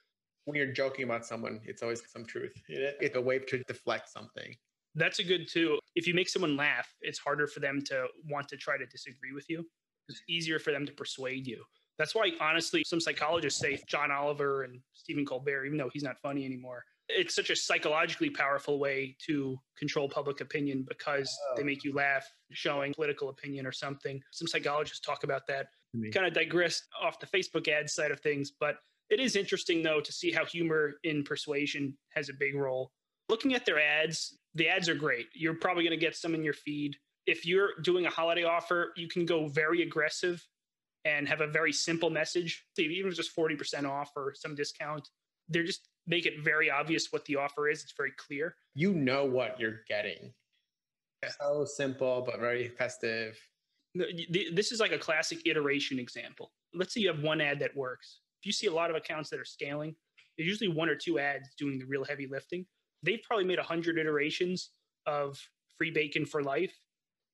when 0.44 0.56
you're 0.56 0.72
joking 0.72 1.04
about 1.04 1.24
someone 1.24 1.60
it's 1.64 1.82
always 1.82 2.02
some 2.10 2.24
truth 2.24 2.52
it's 2.68 3.16
a 3.16 3.20
way 3.20 3.38
to 3.38 3.62
deflect 3.64 4.08
something 4.08 4.54
that's 4.94 5.18
a 5.18 5.24
good 5.24 5.48
too. 5.48 5.78
If 5.96 6.06
you 6.06 6.14
make 6.14 6.28
someone 6.28 6.56
laugh, 6.56 6.88
it's 7.00 7.18
harder 7.18 7.46
for 7.46 7.60
them 7.60 7.80
to 7.86 8.06
want 8.28 8.48
to 8.48 8.56
try 8.56 8.78
to 8.78 8.86
disagree 8.86 9.32
with 9.34 9.48
you. 9.48 9.66
It's 10.08 10.22
easier 10.28 10.58
for 10.58 10.70
them 10.70 10.86
to 10.86 10.92
persuade 10.92 11.46
you. 11.46 11.64
That's 11.98 12.14
why, 12.14 12.32
honestly, 12.40 12.82
some 12.84 13.00
psychologists 13.00 13.60
say 13.60 13.78
John 13.86 14.10
Oliver 14.10 14.64
and 14.64 14.80
Stephen 14.94 15.24
Colbert, 15.24 15.64
even 15.64 15.78
though 15.78 15.90
he's 15.92 16.02
not 16.02 16.18
funny 16.18 16.44
anymore, 16.44 16.84
it's 17.08 17.34
such 17.34 17.50
a 17.50 17.56
psychologically 17.56 18.30
powerful 18.30 18.78
way 18.78 19.16
to 19.26 19.58
control 19.78 20.08
public 20.08 20.40
opinion 20.40 20.84
because 20.88 21.36
oh. 21.50 21.56
they 21.56 21.62
make 21.62 21.84
you 21.84 21.92
laugh, 21.92 22.26
showing 22.50 22.92
political 22.94 23.28
opinion 23.28 23.66
or 23.66 23.72
something. 23.72 24.20
Some 24.32 24.48
psychologists 24.48 25.00
talk 25.00 25.24
about 25.24 25.46
that. 25.48 25.66
Kind 26.12 26.26
of 26.26 26.32
digress 26.32 26.82
off 27.00 27.20
the 27.20 27.26
Facebook 27.26 27.68
ad 27.68 27.88
side 27.88 28.10
of 28.10 28.18
things, 28.18 28.50
but 28.58 28.78
it 29.10 29.20
is 29.20 29.36
interesting 29.36 29.82
though 29.82 30.00
to 30.00 30.12
see 30.12 30.30
how 30.32 30.44
humor 30.44 30.94
in 31.04 31.24
persuasion 31.24 31.96
has 32.10 32.28
a 32.28 32.34
big 32.34 32.54
role. 32.54 32.92
Looking 33.28 33.54
at 33.54 33.64
their 33.64 33.80
ads, 33.80 34.38
the 34.54 34.68
ads 34.68 34.88
are 34.88 34.94
great. 34.94 35.26
You're 35.34 35.54
probably 35.54 35.84
going 35.84 35.98
to 35.98 36.04
get 36.04 36.16
some 36.16 36.34
in 36.34 36.44
your 36.44 36.54
feed. 36.54 36.96
If 37.26 37.46
you're 37.46 37.70
doing 37.82 38.06
a 38.06 38.10
holiday 38.10 38.44
offer, 38.44 38.92
you 38.96 39.08
can 39.08 39.24
go 39.24 39.48
very 39.48 39.82
aggressive 39.82 40.46
and 41.06 41.26
have 41.28 41.40
a 41.40 41.46
very 41.46 41.72
simple 41.72 42.10
message. 42.10 42.66
Even 42.78 43.10
just 43.12 43.34
40% 43.34 43.88
off 43.88 44.10
or 44.16 44.34
some 44.34 44.54
discount, 44.54 45.08
they're 45.48 45.64
just 45.64 45.88
make 46.06 46.26
it 46.26 46.42
very 46.42 46.70
obvious 46.70 47.08
what 47.12 47.24
the 47.24 47.36
offer 47.36 47.68
is. 47.68 47.82
It's 47.82 47.94
very 47.96 48.12
clear. 48.16 48.56
You 48.74 48.92
know 48.92 49.24
what 49.24 49.58
you're 49.58 49.80
getting. 49.88 50.34
Yeah. 51.22 51.30
So 51.40 51.64
simple, 51.64 52.22
but 52.26 52.40
very 52.40 52.68
festive. 52.68 53.38
This 53.94 54.72
is 54.72 54.80
like 54.80 54.92
a 54.92 54.98
classic 54.98 55.46
iteration 55.46 55.98
example. 55.98 56.52
Let's 56.74 56.92
say 56.92 57.00
you 57.00 57.08
have 57.08 57.22
one 57.22 57.40
ad 57.40 57.60
that 57.60 57.74
works. 57.74 58.20
You 58.44 58.52
see 58.52 58.66
a 58.66 58.72
lot 58.72 58.90
of 58.90 58.96
accounts 58.96 59.30
that 59.30 59.40
are 59.40 59.44
scaling, 59.44 59.94
there's 60.36 60.48
usually 60.48 60.68
one 60.68 60.88
or 60.88 60.96
two 60.96 61.18
ads 61.18 61.48
doing 61.56 61.78
the 61.78 61.86
real 61.86 62.04
heavy 62.04 62.26
lifting. 62.26 62.66
They've 63.02 63.22
probably 63.22 63.44
made 63.44 63.58
100 63.58 63.98
iterations 63.98 64.70
of 65.06 65.38
free 65.78 65.90
bacon 65.90 66.26
for 66.26 66.42
life 66.42 66.74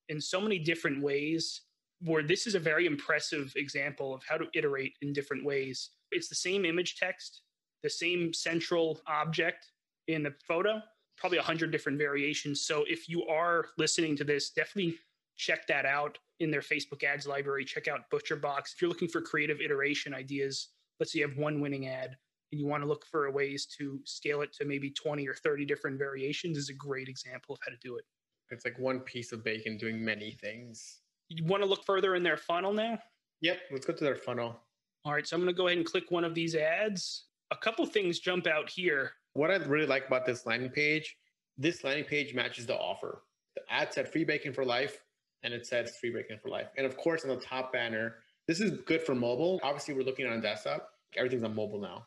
in 0.08 0.20
so 0.20 0.40
many 0.40 0.58
different 0.58 1.02
ways 1.02 1.62
where 2.02 2.22
this 2.22 2.46
is 2.46 2.54
a 2.54 2.58
very 2.58 2.86
impressive 2.86 3.52
example 3.56 4.14
of 4.14 4.22
how 4.28 4.36
to 4.36 4.46
iterate 4.54 4.94
in 5.02 5.12
different 5.12 5.44
ways. 5.44 5.90
It's 6.10 6.28
the 6.28 6.34
same 6.34 6.64
image 6.64 6.96
text 6.96 7.42
the 7.82 7.90
same 7.90 8.32
central 8.32 9.00
object 9.06 9.70
in 10.08 10.22
the 10.22 10.34
photo 10.46 10.80
probably 11.16 11.38
100 11.38 11.70
different 11.70 11.98
variations. 11.98 12.62
So 12.62 12.84
if 12.88 13.06
you 13.06 13.26
are 13.26 13.66
listening 13.76 14.16
to 14.16 14.24
this 14.24 14.50
definitely 14.50 14.96
check 15.36 15.66
that 15.66 15.84
out 15.84 16.16
in 16.40 16.50
their 16.50 16.62
facebook 16.62 17.04
ads 17.04 17.26
library. 17.26 17.64
Check 17.64 17.88
out 17.88 18.10
butcherbox 18.12 18.72
if 18.74 18.80
you're 18.80 18.88
looking 18.88 19.08
for 19.08 19.20
creative 19.20 19.60
iteration 19.60 20.14
ideas 20.14 20.68
let's 21.00 21.12
say 21.12 21.20
you 21.20 21.28
have 21.28 21.36
one 21.36 21.60
winning 21.60 21.88
ad 21.88 22.16
and 22.52 22.60
you 22.60 22.66
want 22.66 22.82
to 22.82 22.88
look 22.88 23.04
for 23.06 23.30
ways 23.30 23.66
to 23.78 23.98
scale 24.04 24.42
it 24.42 24.52
to 24.52 24.64
maybe 24.64 24.90
20 24.90 25.26
or 25.26 25.34
30 25.34 25.64
different 25.64 25.98
variations 25.98 26.58
is 26.58 26.68
a 26.68 26.74
great 26.74 27.08
example 27.08 27.54
of 27.54 27.60
how 27.64 27.70
to 27.70 27.78
do 27.80 27.96
it. 27.96 28.04
It's 28.50 28.64
like 28.64 28.78
one 28.78 29.00
piece 29.00 29.32
of 29.32 29.44
bacon 29.44 29.78
doing 29.78 30.04
many 30.04 30.32
things. 30.32 31.00
You 31.28 31.44
want 31.44 31.62
to 31.62 31.68
look 31.68 31.84
further 31.84 32.16
in 32.16 32.22
their 32.22 32.36
funnel 32.36 32.72
now? 32.72 32.98
Yep, 33.40 33.58
let's 33.70 33.86
go 33.86 33.92
to 33.92 34.04
their 34.04 34.16
funnel. 34.16 34.60
All 35.04 35.12
right, 35.12 35.26
so 35.26 35.36
I'm 35.36 35.42
going 35.42 35.54
to 35.54 35.56
go 35.56 35.68
ahead 35.68 35.78
and 35.78 35.86
click 35.86 36.10
one 36.10 36.24
of 36.24 36.34
these 36.34 36.54
ads. 36.54 37.26
A 37.52 37.56
couple 37.56 37.86
things 37.86 38.18
jump 38.18 38.46
out 38.46 38.68
here. 38.68 39.12
What 39.34 39.50
I 39.50 39.56
really 39.56 39.86
like 39.86 40.08
about 40.08 40.26
this 40.26 40.44
landing 40.44 40.70
page, 40.70 41.16
this 41.56 41.84
landing 41.84 42.04
page 42.04 42.34
matches 42.34 42.66
the 42.66 42.76
offer. 42.76 43.22
The 43.54 43.62
ad 43.70 43.94
said 43.94 44.08
free 44.08 44.24
bacon 44.24 44.52
for 44.52 44.64
life, 44.64 45.04
and 45.44 45.54
it 45.54 45.66
says 45.66 45.96
free 46.00 46.10
bacon 46.10 46.38
for 46.42 46.48
life. 46.48 46.68
And 46.76 46.84
of 46.84 46.96
course, 46.96 47.22
on 47.22 47.30
the 47.30 47.36
top 47.36 47.72
banner, 47.72 48.16
this 48.46 48.60
is 48.60 48.80
good 48.84 49.02
for 49.02 49.14
mobile. 49.14 49.60
Obviously, 49.62 49.94
we're 49.94 50.02
looking 50.02 50.26
on 50.26 50.40
desktop. 50.40 50.89
Everything's 51.16 51.44
on 51.44 51.54
mobile 51.54 51.80
now 51.80 52.06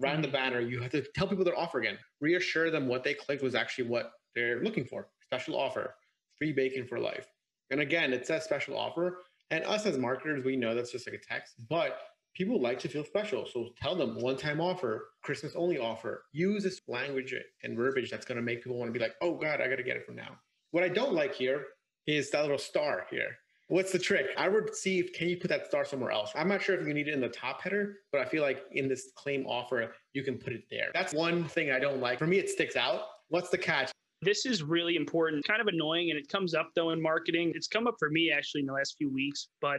right 0.00 0.14
on 0.14 0.22
the 0.22 0.28
mm-hmm. 0.28 0.36
banner, 0.36 0.60
you 0.60 0.80
have 0.80 0.90
to 0.92 1.02
tell 1.14 1.28
people 1.28 1.44
their 1.44 1.58
offer 1.58 1.78
again. 1.78 1.98
Reassure 2.20 2.70
them 2.70 2.88
what 2.88 3.04
they 3.04 3.14
clicked 3.14 3.42
was 3.42 3.54
actually 3.54 3.88
what 3.88 4.12
they're 4.34 4.62
looking 4.62 4.84
for. 4.84 5.08
Special 5.22 5.56
offer, 5.56 5.94
free 6.38 6.52
bacon 6.52 6.86
for 6.86 6.98
life. 6.98 7.26
And 7.70 7.80
again, 7.80 8.12
it 8.12 8.26
says 8.26 8.44
special 8.44 8.76
offer. 8.76 9.18
And 9.50 9.64
us 9.64 9.86
as 9.86 9.98
marketers, 9.98 10.44
we 10.44 10.56
know 10.56 10.74
that's 10.74 10.92
just 10.92 11.06
like 11.06 11.20
a 11.20 11.24
text, 11.32 11.54
but 11.68 11.98
people 12.34 12.60
like 12.60 12.78
to 12.80 12.88
feel 12.88 13.04
special. 13.04 13.46
So 13.46 13.70
tell 13.80 13.96
them 13.96 14.20
one 14.20 14.36
time 14.36 14.60
offer, 14.60 15.10
Christmas 15.22 15.54
only 15.54 15.78
offer. 15.78 16.24
Use 16.32 16.62
this 16.62 16.80
language 16.88 17.34
and 17.62 17.76
verbiage 17.76 18.10
that's 18.10 18.24
going 18.24 18.36
to 18.36 18.42
make 18.42 18.62
people 18.62 18.78
want 18.78 18.88
to 18.88 18.98
be 18.98 19.04
like, 19.04 19.14
oh 19.20 19.34
God, 19.34 19.60
I 19.60 19.68
got 19.68 19.76
to 19.76 19.82
get 19.82 19.96
it 19.96 20.06
from 20.06 20.16
now. 20.16 20.38
What 20.70 20.84
I 20.84 20.88
don't 20.88 21.12
like 21.12 21.34
here 21.34 21.64
is 22.06 22.30
that 22.30 22.42
little 22.42 22.58
star 22.58 23.06
here. 23.10 23.36
What's 23.70 23.92
the 23.92 24.00
trick? 24.00 24.26
I 24.36 24.48
would 24.48 24.74
see 24.74 24.98
if 24.98 25.12
can 25.12 25.28
you 25.28 25.36
put 25.36 25.48
that 25.48 25.66
star 25.66 25.84
somewhere 25.84 26.10
else. 26.10 26.32
I'm 26.34 26.48
not 26.48 26.60
sure 26.60 26.74
if 26.74 26.84
you 26.84 26.92
need 26.92 27.06
it 27.06 27.14
in 27.14 27.20
the 27.20 27.28
top 27.28 27.62
header, 27.62 27.98
but 28.10 28.20
I 28.20 28.24
feel 28.24 28.42
like 28.42 28.64
in 28.72 28.88
this 28.88 29.12
claim 29.14 29.46
offer, 29.46 29.94
you 30.12 30.24
can 30.24 30.38
put 30.38 30.52
it 30.52 30.64
there. 30.72 30.90
That's 30.92 31.14
one 31.14 31.44
thing 31.44 31.70
I 31.70 31.78
don't 31.78 32.00
like. 32.00 32.18
For 32.18 32.26
me, 32.26 32.38
it 32.38 32.50
sticks 32.50 32.74
out. 32.74 33.02
What's 33.28 33.48
the 33.48 33.58
catch? 33.58 33.92
This 34.22 34.44
is 34.44 34.64
really 34.64 34.96
important, 34.96 35.46
kind 35.46 35.60
of 35.60 35.68
annoying, 35.68 36.10
and 36.10 36.18
it 36.18 36.28
comes 36.28 36.52
up 36.52 36.70
though 36.74 36.90
in 36.90 37.00
marketing. 37.00 37.52
It's 37.54 37.68
come 37.68 37.86
up 37.86 37.94
for 38.00 38.10
me 38.10 38.32
actually 38.36 38.62
in 38.62 38.66
the 38.66 38.72
last 38.72 38.96
few 38.98 39.08
weeks, 39.08 39.46
but 39.60 39.78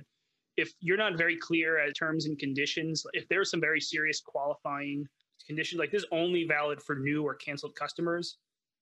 if 0.56 0.72
you're 0.80 0.96
not 0.96 1.18
very 1.18 1.36
clear 1.36 1.78
at 1.78 1.94
terms 1.94 2.28
and 2.28 2.40
conditions, 2.40 3.06
if 3.12 3.28
there 3.28 3.42
are 3.42 3.46
some 3.46 3.60
very 3.60 3.82
serious 3.82 4.22
qualifying 4.22 5.06
conditions, 5.46 5.80
like 5.80 5.92
this 5.92 6.06
only 6.14 6.46
valid 6.46 6.82
for 6.82 6.96
new 6.96 7.24
or 7.24 7.36
canceled 7.36 7.76
customers, 7.76 8.38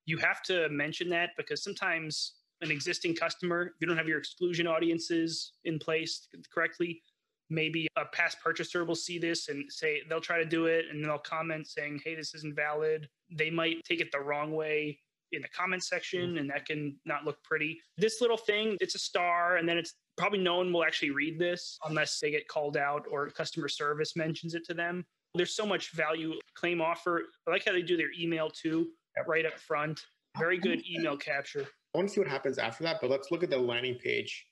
you 0.06 0.18
have 0.18 0.44
to 0.44 0.70
mention 0.70 1.10
that 1.10 1.32
because 1.36 1.64
sometimes 1.64 2.34
an 2.62 2.72
existing 2.72 3.16
customer, 3.16 3.68
if 3.68 3.74
you 3.82 3.88
don't 3.88 3.98
have 3.98 4.08
your 4.08 4.20
exclusion 4.20 4.68
audiences 4.68 5.54
in 5.64 5.80
place 5.80 6.28
correctly, 6.54 7.02
maybe 7.50 7.88
a 7.98 8.06
past 8.06 8.38
purchaser 8.44 8.86
will 8.86 8.96
see 8.96 9.18
this 9.18 9.50
and 9.50 9.72
say 9.72 10.02
they'll 10.08 10.22
try 10.22 10.38
to 10.38 10.46
do 10.46 10.66
it 10.66 10.86
and 10.92 11.04
they'll 11.04 11.18
comment 11.18 11.68
saying, 11.68 12.00
hey, 12.04 12.16
this 12.16 12.34
isn't 12.36 12.56
valid. 12.56 13.08
They 13.32 13.50
might 13.50 13.84
take 13.84 14.02
it 14.02 14.12
the 14.12 14.20
wrong 14.20 14.52
way 14.54 15.00
in 15.32 15.42
the 15.42 15.48
comment 15.50 15.84
section 15.84 16.30
mm-hmm. 16.30 16.38
and 16.38 16.50
that 16.50 16.66
can 16.66 16.96
not 17.06 17.26
look 17.26 17.42
pretty. 17.44 17.80
This 17.98 18.22
little 18.22 18.38
thing, 18.38 18.78
it's 18.82 18.96
a 18.96 19.00
star 19.00 19.58
and 19.58 19.68
then 19.68 19.78
it's 19.78 19.96
probably 20.18 20.40
no 20.40 20.58
one 20.58 20.72
will 20.72 20.84
actually 20.84 21.12
read 21.12 21.40
this 21.40 21.78
unless 21.88 22.20
they 22.20 22.32
get 22.32 22.48
called 22.48 22.78
out 22.78 23.06
or 23.10 23.30
customer 23.30 23.68
service 23.68 24.16
mentions 24.16 24.54
it 24.54 24.66
to 24.66 24.74
them. 24.74 25.06
There's 25.36 25.56
so 25.56 25.66
much 25.66 25.92
value 25.94 26.34
claim 26.56 26.82
offer. 26.82 27.24
I 27.48 27.52
like 27.52 27.66
how 27.66 27.72
they 27.72 27.84
do 27.84 27.98
their 27.98 28.12
email 28.20 28.50
too, 28.50 28.90
right 29.28 29.46
up 29.46 29.60
front. 29.60 30.02
Very 30.38 30.58
good 30.58 30.84
email 30.90 31.18
capture. 31.18 31.68
I 31.94 31.98
want 31.98 32.10
to 32.10 32.14
see 32.14 32.22
what 32.22 32.30
happens 32.30 32.58
after 32.58 32.84
that, 32.84 32.98
but 33.02 33.10
let's 33.10 33.32
look 33.32 33.44
at 33.44 33.50
the 33.50 33.58
landing 33.58 33.96
page 33.96 34.46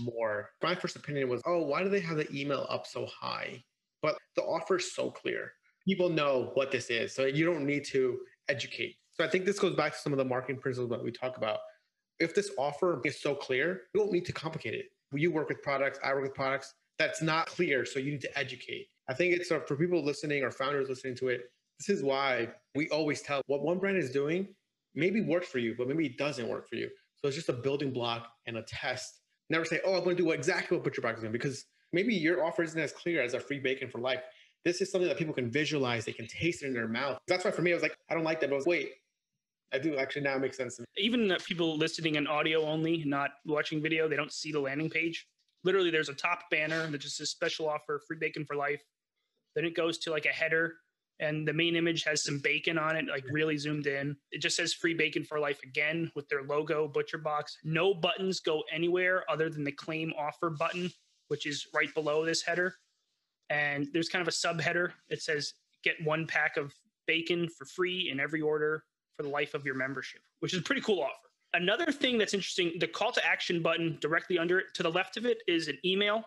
more. 0.00 0.50
My 0.62 0.74
first 0.74 0.96
opinion 0.96 1.28
was, 1.28 1.40
oh, 1.46 1.62
why 1.62 1.82
do 1.82 1.88
they 1.88 2.00
have 2.00 2.16
the 2.16 2.30
email 2.34 2.66
up 2.68 2.86
so 2.86 3.06
high? 3.06 3.62
But 4.02 4.16
the 4.34 4.42
offer 4.42 4.76
is 4.76 4.94
so 4.94 5.10
clear. 5.10 5.52
People 5.86 6.08
know 6.08 6.50
what 6.54 6.70
this 6.70 6.90
is. 6.90 7.14
So 7.14 7.24
you 7.24 7.46
don't 7.46 7.64
need 7.64 7.84
to 7.86 8.18
educate. 8.48 8.96
So 9.12 9.24
I 9.24 9.28
think 9.28 9.46
this 9.46 9.58
goes 9.58 9.74
back 9.74 9.92
to 9.92 9.98
some 9.98 10.12
of 10.12 10.18
the 10.18 10.24
marketing 10.24 10.60
principles 10.60 10.90
that 10.90 11.02
we 11.02 11.10
talk 11.10 11.38
about. 11.38 11.60
If 12.18 12.34
this 12.34 12.50
offer 12.58 13.00
is 13.04 13.22
so 13.22 13.34
clear, 13.34 13.82
you 13.94 14.00
don't 14.00 14.12
need 14.12 14.26
to 14.26 14.32
complicate 14.32 14.74
it. 14.74 14.86
You 15.12 15.30
work 15.30 15.48
with 15.48 15.62
products, 15.62 15.98
I 16.04 16.12
work 16.12 16.24
with 16.24 16.34
products. 16.34 16.74
That's 16.98 17.22
not 17.22 17.46
clear. 17.46 17.84
So 17.84 17.98
you 17.98 18.10
need 18.12 18.20
to 18.22 18.38
educate. 18.38 18.88
I 19.08 19.14
think 19.14 19.34
it's 19.34 19.50
uh, 19.50 19.60
for 19.60 19.76
people 19.76 20.04
listening 20.04 20.42
or 20.42 20.50
founders 20.50 20.88
listening 20.88 21.14
to 21.16 21.28
it. 21.28 21.42
This 21.78 21.88
is 21.88 22.02
why 22.02 22.48
we 22.74 22.88
always 22.88 23.22
tell 23.22 23.42
what 23.46 23.62
one 23.62 23.78
brand 23.78 23.98
is 23.98 24.10
doing 24.10 24.48
maybe 24.96 25.20
works 25.20 25.48
for 25.48 25.58
you, 25.58 25.74
but 25.76 25.86
maybe 25.86 26.06
it 26.06 26.18
doesn't 26.18 26.48
work 26.48 26.68
for 26.68 26.76
you. 26.76 26.88
So 27.16 27.28
it's 27.28 27.36
just 27.36 27.48
a 27.48 27.54
building 27.54 27.92
block 27.92 28.28
and 28.46 28.56
a 28.56 28.62
test 28.62 29.20
never 29.50 29.64
say, 29.64 29.80
oh, 29.84 29.94
I'm 29.94 30.04
going 30.04 30.16
to 30.16 30.22
do 30.22 30.30
exactly 30.30 30.76
what 30.76 30.84
Butcher 30.84 31.02
Box 31.02 31.18
is 31.18 31.22
doing 31.22 31.32
because 31.32 31.66
maybe 31.92 32.14
your 32.14 32.44
offer 32.44 32.62
isn't 32.62 32.80
as 32.80 32.92
clear 32.92 33.22
as 33.22 33.34
a 33.34 33.40
free 33.40 33.58
bacon 33.58 33.88
for 33.88 33.98
life. 33.98 34.20
This 34.64 34.80
is 34.80 34.90
something 34.90 35.08
that 35.08 35.18
people 35.18 35.34
can 35.34 35.50
visualize. 35.50 36.04
They 36.04 36.12
can 36.12 36.26
taste 36.26 36.62
it 36.62 36.66
in 36.66 36.74
their 36.74 36.88
mouth. 36.88 37.18
That's 37.28 37.44
why 37.44 37.52
for 37.52 37.62
me, 37.62 37.70
I 37.70 37.74
was 37.74 37.82
like, 37.82 37.96
I 38.10 38.14
don't 38.14 38.24
like 38.24 38.40
that. 38.40 38.50
But 38.50 38.56
I 38.56 38.56
was, 38.56 38.66
wait, 38.66 38.90
I 39.72 39.78
do 39.78 39.96
actually 39.96 40.22
now 40.22 40.36
make 40.38 40.54
sense. 40.54 40.80
Even 40.96 41.36
people 41.44 41.76
listening 41.76 42.16
in 42.16 42.26
audio 42.26 42.64
only, 42.66 43.04
not 43.04 43.30
watching 43.44 43.80
video, 43.80 44.08
they 44.08 44.16
don't 44.16 44.32
see 44.32 44.50
the 44.50 44.60
landing 44.60 44.90
page. 44.90 45.26
Literally, 45.62 45.90
there's 45.90 46.08
a 46.08 46.14
top 46.14 46.50
banner 46.50 46.86
that 46.88 46.98
just 46.98 47.16
says 47.16 47.30
special 47.30 47.68
offer, 47.68 48.00
free 48.06 48.16
bacon 48.20 48.44
for 48.44 48.56
life. 48.56 48.82
Then 49.54 49.64
it 49.64 49.74
goes 49.74 49.98
to 49.98 50.10
like 50.10 50.26
a 50.26 50.30
header 50.30 50.74
and 51.20 51.46
the 51.48 51.52
main 51.52 51.76
image 51.76 52.04
has 52.04 52.22
some 52.22 52.38
bacon 52.38 52.78
on 52.78 52.96
it, 52.96 53.06
like 53.08 53.24
really 53.30 53.56
zoomed 53.56 53.86
in. 53.86 54.16
It 54.32 54.42
just 54.42 54.56
says 54.56 54.74
free 54.74 54.94
bacon 54.94 55.24
for 55.24 55.38
life 55.38 55.62
again 55.62 56.10
with 56.14 56.28
their 56.28 56.42
logo, 56.42 56.88
Butcher 56.88 57.18
Box. 57.18 57.56
No 57.64 57.94
buttons 57.94 58.40
go 58.40 58.62
anywhere 58.72 59.24
other 59.30 59.48
than 59.48 59.64
the 59.64 59.72
claim 59.72 60.12
offer 60.18 60.50
button, 60.50 60.90
which 61.28 61.46
is 61.46 61.66
right 61.74 61.92
below 61.94 62.24
this 62.24 62.42
header. 62.42 62.74
And 63.48 63.88
there's 63.92 64.08
kind 64.08 64.22
of 64.22 64.28
a 64.28 64.30
subheader. 64.30 64.92
It 65.08 65.22
says 65.22 65.54
get 65.82 65.94
one 66.04 66.26
pack 66.26 66.56
of 66.56 66.74
bacon 67.06 67.48
for 67.48 67.64
free 67.64 68.10
in 68.10 68.20
every 68.20 68.42
order 68.42 68.84
for 69.16 69.22
the 69.22 69.28
life 69.28 69.54
of 69.54 69.64
your 69.64 69.74
membership, 69.74 70.20
which 70.40 70.52
is 70.52 70.60
a 70.60 70.62
pretty 70.62 70.82
cool 70.82 71.00
offer. 71.00 71.12
Another 71.54 71.90
thing 71.90 72.18
that's 72.18 72.34
interesting, 72.34 72.72
the 72.80 72.88
call 72.88 73.12
to 73.12 73.24
action 73.24 73.62
button 73.62 73.96
directly 74.00 74.38
under 74.38 74.58
it 74.58 74.66
to 74.74 74.82
the 74.82 74.90
left 74.90 75.16
of 75.16 75.24
it 75.24 75.38
is 75.46 75.68
an 75.68 75.78
email, 75.84 76.22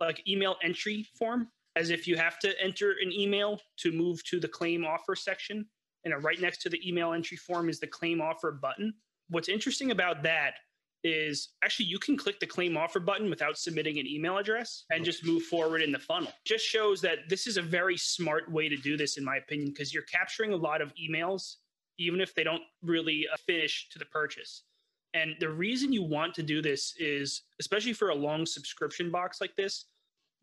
like 0.00 0.26
email 0.26 0.56
entry 0.64 1.06
form 1.16 1.48
as 1.76 1.90
if 1.90 2.06
you 2.06 2.16
have 2.16 2.38
to 2.40 2.54
enter 2.62 2.94
an 3.02 3.12
email 3.12 3.60
to 3.78 3.92
move 3.92 4.24
to 4.24 4.40
the 4.40 4.48
claim 4.48 4.84
offer 4.84 5.16
section. 5.16 5.66
And 6.04 6.22
right 6.22 6.40
next 6.40 6.58
to 6.62 6.68
the 6.68 6.86
email 6.86 7.12
entry 7.12 7.36
form 7.36 7.68
is 7.68 7.80
the 7.80 7.86
claim 7.86 8.20
offer 8.20 8.52
button. 8.52 8.94
What's 9.28 9.48
interesting 9.48 9.90
about 9.90 10.22
that 10.22 10.54
is 11.02 11.50
actually 11.62 11.86
you 11.86 11.98
can 11.98 12.16
click 12.16 12.40
the 12.40 12.46
claim 12.46 12.76
offer 12.76 12.98
button 12.98 13.28
without 13.28 13.58
submitting 13.58 13.98
an 13.98 14.06
email 14.06 14.38
address 14.38 14.84
and 14.90 15.04
just 15.04 15.24
move 15.24 15.42
forward 15.42 15.82
in 15.82 15.92
the 15.92 15.98
funnel. 15.98 16.32
Just 16.46 16.64
shows 16.64 17.00
that 17.02 17.28
this 17.28 17.46
is 17.46 17.58
a 17.58 17.62
very 17.62 17.96
smart 17.96 18.50
way 18.50 18.68
to 18.68 18.76
do 18.76 18.96
this, 18.96 19.18
in 19.18 19.24
my 19.24 19.36
opinion, 19.36 19.68
because 19.68 19.92
you're 19.92 20.04
capturing 20.04 20.52
a 20.52 20.56
lot 20.56 20.80
of 20.80 20.92
emails, 20.94 21.56
even 21.98 22.20
if 22.20 22.34
they 22.34 22.42
don't 22.42 22.62
really 22.82 23.26
uh, 23.32 23.36
finish 23.46 23.88
to 23.90 23.98
the 23.98 24.06
purchase. 24.06 24.64
And 25.12 25.36
the 25.38 25.50
reason 25.50 25.92
you 25.92 26.02
want 26.02 26.34
to 26.34 26.42
do 26.42 26.60
this 26.60 26.94
is, 26.98 27.42
especially 27.60 27.92
for 27.92 28.08
a 28.08 28.14
long 28.14 28.46
subscription 28.46 29.10
box 29.10 29.40
like 29.40 29.54
this, 29.56 29.84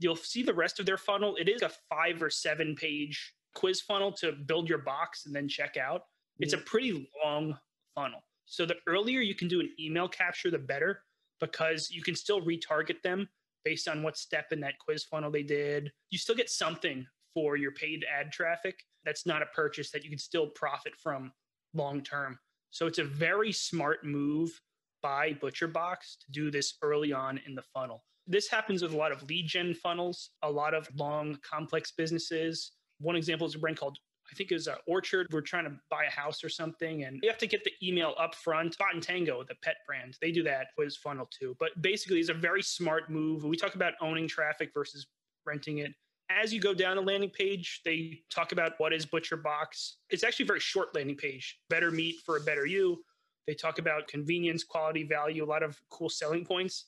you'll 0.01 0.15
see 0.15 0.43
the 0.43 0.53
rest 0.53 0.79
of 0.79 0.85
their 0.85 0.97
funnel. 0.97 1.35
It 1.37 1.47
is 1.47 1.61
a 1.61 1.71
five 1.89 2.21
or 2.21 2.29
seven 2.29 2.75
page 2.75 3.33
quiz 3.53 3.81
funnel 3.81 4.11
to 4.13 4.31
build 4.31 4.67
your 4.67 4.79
box 4.79 5.25
and 5.25 5.35
then 5.35 5.47
check 5.47 5.77
out. 5.77 6.03
It's 6.39 6.53
a 6.53 6.57
pretty 6.57 7.09
long 7.23 7.57
funnel. 7.93 8.21
So 8.45 8.65
the 8.65 8.77
earlier 8.87 9.21
you 9.21 9.35
can 9.35 9.47
do 9.47 9.59
an 9.59 9.69
email 9.79 10.07
capture, 10.07 10.49
the 10.49 10.57
better 10.57 11.03
because 11.39 11.89
you 11.91 12.01
can 12.01 12.15
still 12.15 12.41
retarget 12.41 13.01
them 13.03 13.27
based 13.63 13.87
on 13.87 14.01
what 14.01 14.17
step 14.17 14.51
in 14.51 14.59
that 14.61 14.79
quiz 14.79 15.03
funnel 15.03 15.31
they 15.31 15.43
did. 15.43 15.91
You 16.09 16.17
still 16.17 16.35
get 16.35 16.49
something 16.49 17.05
for 17.33 17.57
your 17.57 17.71
paid 17.71 18.05
ad 18.11 18.31
traffic. 18.31 18.79
That's 19.05 19.25
not 19.25 19.41
a 19.41 19.47
purchase 19.47 19.91
that 19.91 20.03
you 20.03 20.09
can 20.09 20.19
still 20.19 20.47
profit 20.47 20.93
from 21.01 21.31
long 21.73 22.01
term. 22.01 22.39
So 22.71 22.87
it's 22.87 22.99
a 22.99 23.03
very 23.03 23.51
smart 23.51 24.05
move 24.05 24.59
by 25.01 25.33
ButcherBox 25.33 26.17
to 26.25 26.31
do 26.31 26.51
this 26.51 26.75
early 26.81 27.11
on 27.11 27.39
in 27.45 27.55
the 27.55 27.63
funnel. 27.73 28.03
This 28.27 28.47
happens 28.47 28.81
with 28.81 28.93
a 28.93 28.97
lot 28.97 29.11
of 29.11 29.23
lead 29.23 29.47
gen 29.47 29.73
funnels, 29.73 30.31
a 30.43 30.49
lot 30.49 30.73
of 30.73 30.87
long, 30.95 31.37
complex 31.41 31.91
businesses. 31.91 32.71
One 32.99 33.15
example 33.15 33.47
is 33.47 33.55
a 33.55 33.59
brand 33.59 33.77
called 33.77 33.97
I 34.31 34.35
think 34.35 34.51
it 34.51 34.55
was 34.55 34.67
an 34.67 34.75
Orchard. 34.87 35.27
We're 35.31 35.41
trying 35.41 35.65
to 35.65 35.73
buy 35.89 36.05
a 36.05 36.09
house 36.09 36.43
or 36.43 36.49
something, 36.49 37.03
and 37.03 37.19
you 37.21 37.29
have 37.29 37.37
to 37.39 37.47
get 37.47 37.63
the 37.63 37.73
email 37.83 38.13
up 38.17 38.33
front. 38.33 38.73
Spot 38.73 38.93
and 38.93 39.03
Tango, 39.03 39.43
the 39.43 39.55
pet 39.61 39.75
brand, 39.85 40.15
they 40.21 40.31
do 40.31 40.41
that 40.43 40.67
with 40.77 40.95
funnel 40.95 41.27
too. 41.37 41.55
But 41.59 41.81
basically, 41.81 42.19
it's 42.19 42.29
a 42.29 42.33
very 42.33 42.61
smart 42.61 43.09
move. 43.09 43.43
We 43.43 43.57
talk 43.57 43.75
about 43.75 43.93
owning 43.99 44.27
traffic 44.27 44.71
versus 44.73 45.07
renting 45.45 45.79
it. 45.79 45.91
As 46.29 46.53
you 46.53 46.61
go 46.61 46.73
down 46.73 46.95
the 46.95 47.01
landing 47.01 47.29
page, 47.29 47.81
they 47.83 48.21
talk 48.29 48.53
about 48.53 48.73
what 48.77 48.93
is 48.93 49.05
Butcher 49.05 49.35
Box. 49.35 49.97
It's 50.09 50.23
actually 50.23 50.45
a 50.45 50.47
very 50.47 50.61
short 50.61 50.95
landing 50.95 51.17
page. 51.17 51.59
Better 51.69 51.91
meat 51.91 52.15
for 52.25 52.37
a 52.37 52.41
better 52.41 52.65
you. 52.65 53.03
They 53.47 53.53
talk 53.53 53.79
about 53.79 54.07
convenience, 54.07 54.63
quality, 54.63 55.03
value, 55.03 55.43
a 55.43 55.45
lot 55.45 55.61
of 55.61 55.77
cool 55.89 56.07
selling 56.07 56.45
points. 56.45 56.85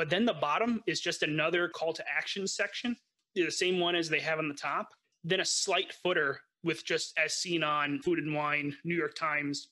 But 0.00 0.08
then 0.08 0.24
the 0.24 0.32
bottom 0.32 0.82
is 0.86 0.98
just 0.98 1.22
another 1.22 1.68
call 1.68 1.92
to 1.92 2.02
action 2.08 2.46
section, 2.46 2.96
the 3.34 3.50
same 3.50 3.78
one 3.78 3.94
as 3.94 4.08
they 4.08 4.20
have 4.20 4.38
on 4.38 4.48
the 4.48 4.54
top. 4.54 4.94
Then 5.24 5.40
a 5.40 5.44
slight 5.44 5.92
footer 5.92 6.40
with 6.64 6.86
just 6.86 7.12
as 7.18 7.34
seen 7.34 7.62
on 7.62 8.00
Food 8.00 8.18
and 8.18 8.34
Wine, 8.34 8.74
New 8.82 8.94
York 8.94 9.14
Times, 9.14 9.68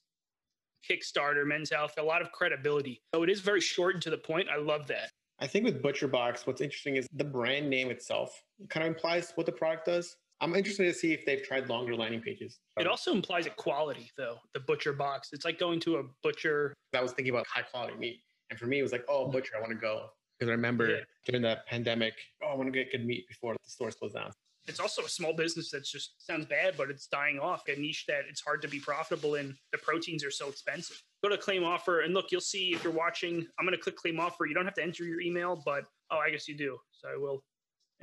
Kickstarter, 0.87 1.47
Men's 1.47 1.71
Health, 1.71 1.95
a 1.97 2.03
lot 2.03 2.21
of 2.21 2.31
credibility. 2.33 3.01
So 3.15 3.23
it 3.23 3.31
is 3.31 3.41
very 3.41 3.63
short 3.63 3.95
and 3.95 4.03
to 4.03 4.11
the 4.11 4.19
point. 4.19 4.49
I 4.55 4.59
love 4.59 4.87
that. 4.89 5.13
I 5.39 5.47
think 5.47 5.65
with 5.65 5.81
Butcher 5.81 6.09
Box, 6.09 6.47
what's 6.47 6.61
interesting 6.61 6.97
is 6.97 7.07
the 7.15 7.25
brand 7.25 7.71
name 7.71 7.91
itself 7.91 8.43
it 8.61 8.69
kind 8.69 8.87
of 8.87 8.93
implies 8.93 9.33
what 9.35 9.47
the 9.47 9.53
product 9.53 9.87
does. 9.87 10.15
I'm 10.43 10.55
interested 10.55 10.85
to 10.85 10.93
see 10.93 11.15
if 11.15 11.25
they've 11.25 11.43
tried 11.43 11.71
longer 11.71 11.97
landing 11.97 12.21
pages. 12.21 12.59
It 12.79 12.87
also 12.87 13.13
implies 13.13 13.47
a 13.47 13.51
quality, 13.51 14.11
though, 14.19 14.37
the 14.53 14.61
butcher 14.61 14.93
box. 14.93 15.31
It's 15.33 15.47
like 15.47 15.59
going 15.59 15.81
to 15.81 15.97
a 15.97 16.03
butcher. 16.23 16.75
I 16.95 17.01
was 17.01 17.13
thinking 17.13 17.33
about 17.33 17.47
high 17.47 17.63
quality 17.63 17.97
meat. 17.97 18.21
And 18.51 18.59
for 18.59 18.67
me, 18.67 18.79
it 18.79 18.83
was 18.83 18.93
like, 18.93 19.05
oh, 19.09 19.29
butcher, 19.29 19.55
I 19.57 19.61
want 19.61 19.73
to 19.73 19.79
go. 19.79 20.11
Because 20.39 20.51
I 20.51 20.55
remember 20.55 20.89
yeah. 20.89 20.97
during 21.27 21.43
the 21.43 21.59
pandemic, 21.67 22.15
oh, 22.43 22.49
I 22.49 22.55
want 22.55 22.73
to 22.73 22.79
get 22.79 22.93
good 22.93 23.05
meat 23.05 23.27
before 23.29 23.55
the 23.55 23.71
stores 23.71 23.95
close 23.95 24.13
down. 24.13 24.31
It's 24.69 24.81
also 24.81 25.03
a 25.03 25.09
small 25.09 25.33
business 25.33 25.71
that's 25.71 25.91
just 25.91 26.25
sounds 26.25 26.45
bad, 26.47 26.75
but 26.77 26.91
it's 26.91 27.07
dying 27.07 27.39
off. 27.39 27.63
A 27.69 27.81
niche 27.81 28.05
that 28.07 28.25
it's 28.29 28.43
hard 28.43 28.61
to 28.63 28.69
be 28.69 28.79
profitable 28.79 29.37
in. 29.37 29.57
The 29.73 29.79
proteins 29.79 30.23
are 30.23 30.31
so 30.31 30.49
expensive. 30.49 31.03
Go 31.23 31.31
to 31.31 31.39
claim 31.39 31.65
offer 31.65 32.01
and 32.01 32.13
look, 32.13 32.31
you'll 32.31 32.43
see 32.43 32.75
if 32.75 32.85
you're 32.85 32.93
watching. 32.93 33.47
I'm 33.59 33.65
going 33.65 33.77
to 33.77 33.83
click 33.83 33.97
claim 33.97 34.21
offer. 34.21 34.47
You 34.47 34.55
don't 34.55 34.67
have 34.67 34.75
to 34.75 34.83
enter 34.83 35.05
your 35.05 35.23
email, 35.23 35.61
but 35.65 35.85
oh, 36.11 36.19
I 36.19 36.31
guess 36.31 36.47
you 36.47 36.57
do. 36.57 36.77
So 36.93 37.09
I 37.09 37.17
will 37.17 37.43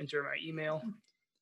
enter 0.00 0.22
my 0.24 0.36
email. 0.44 0.82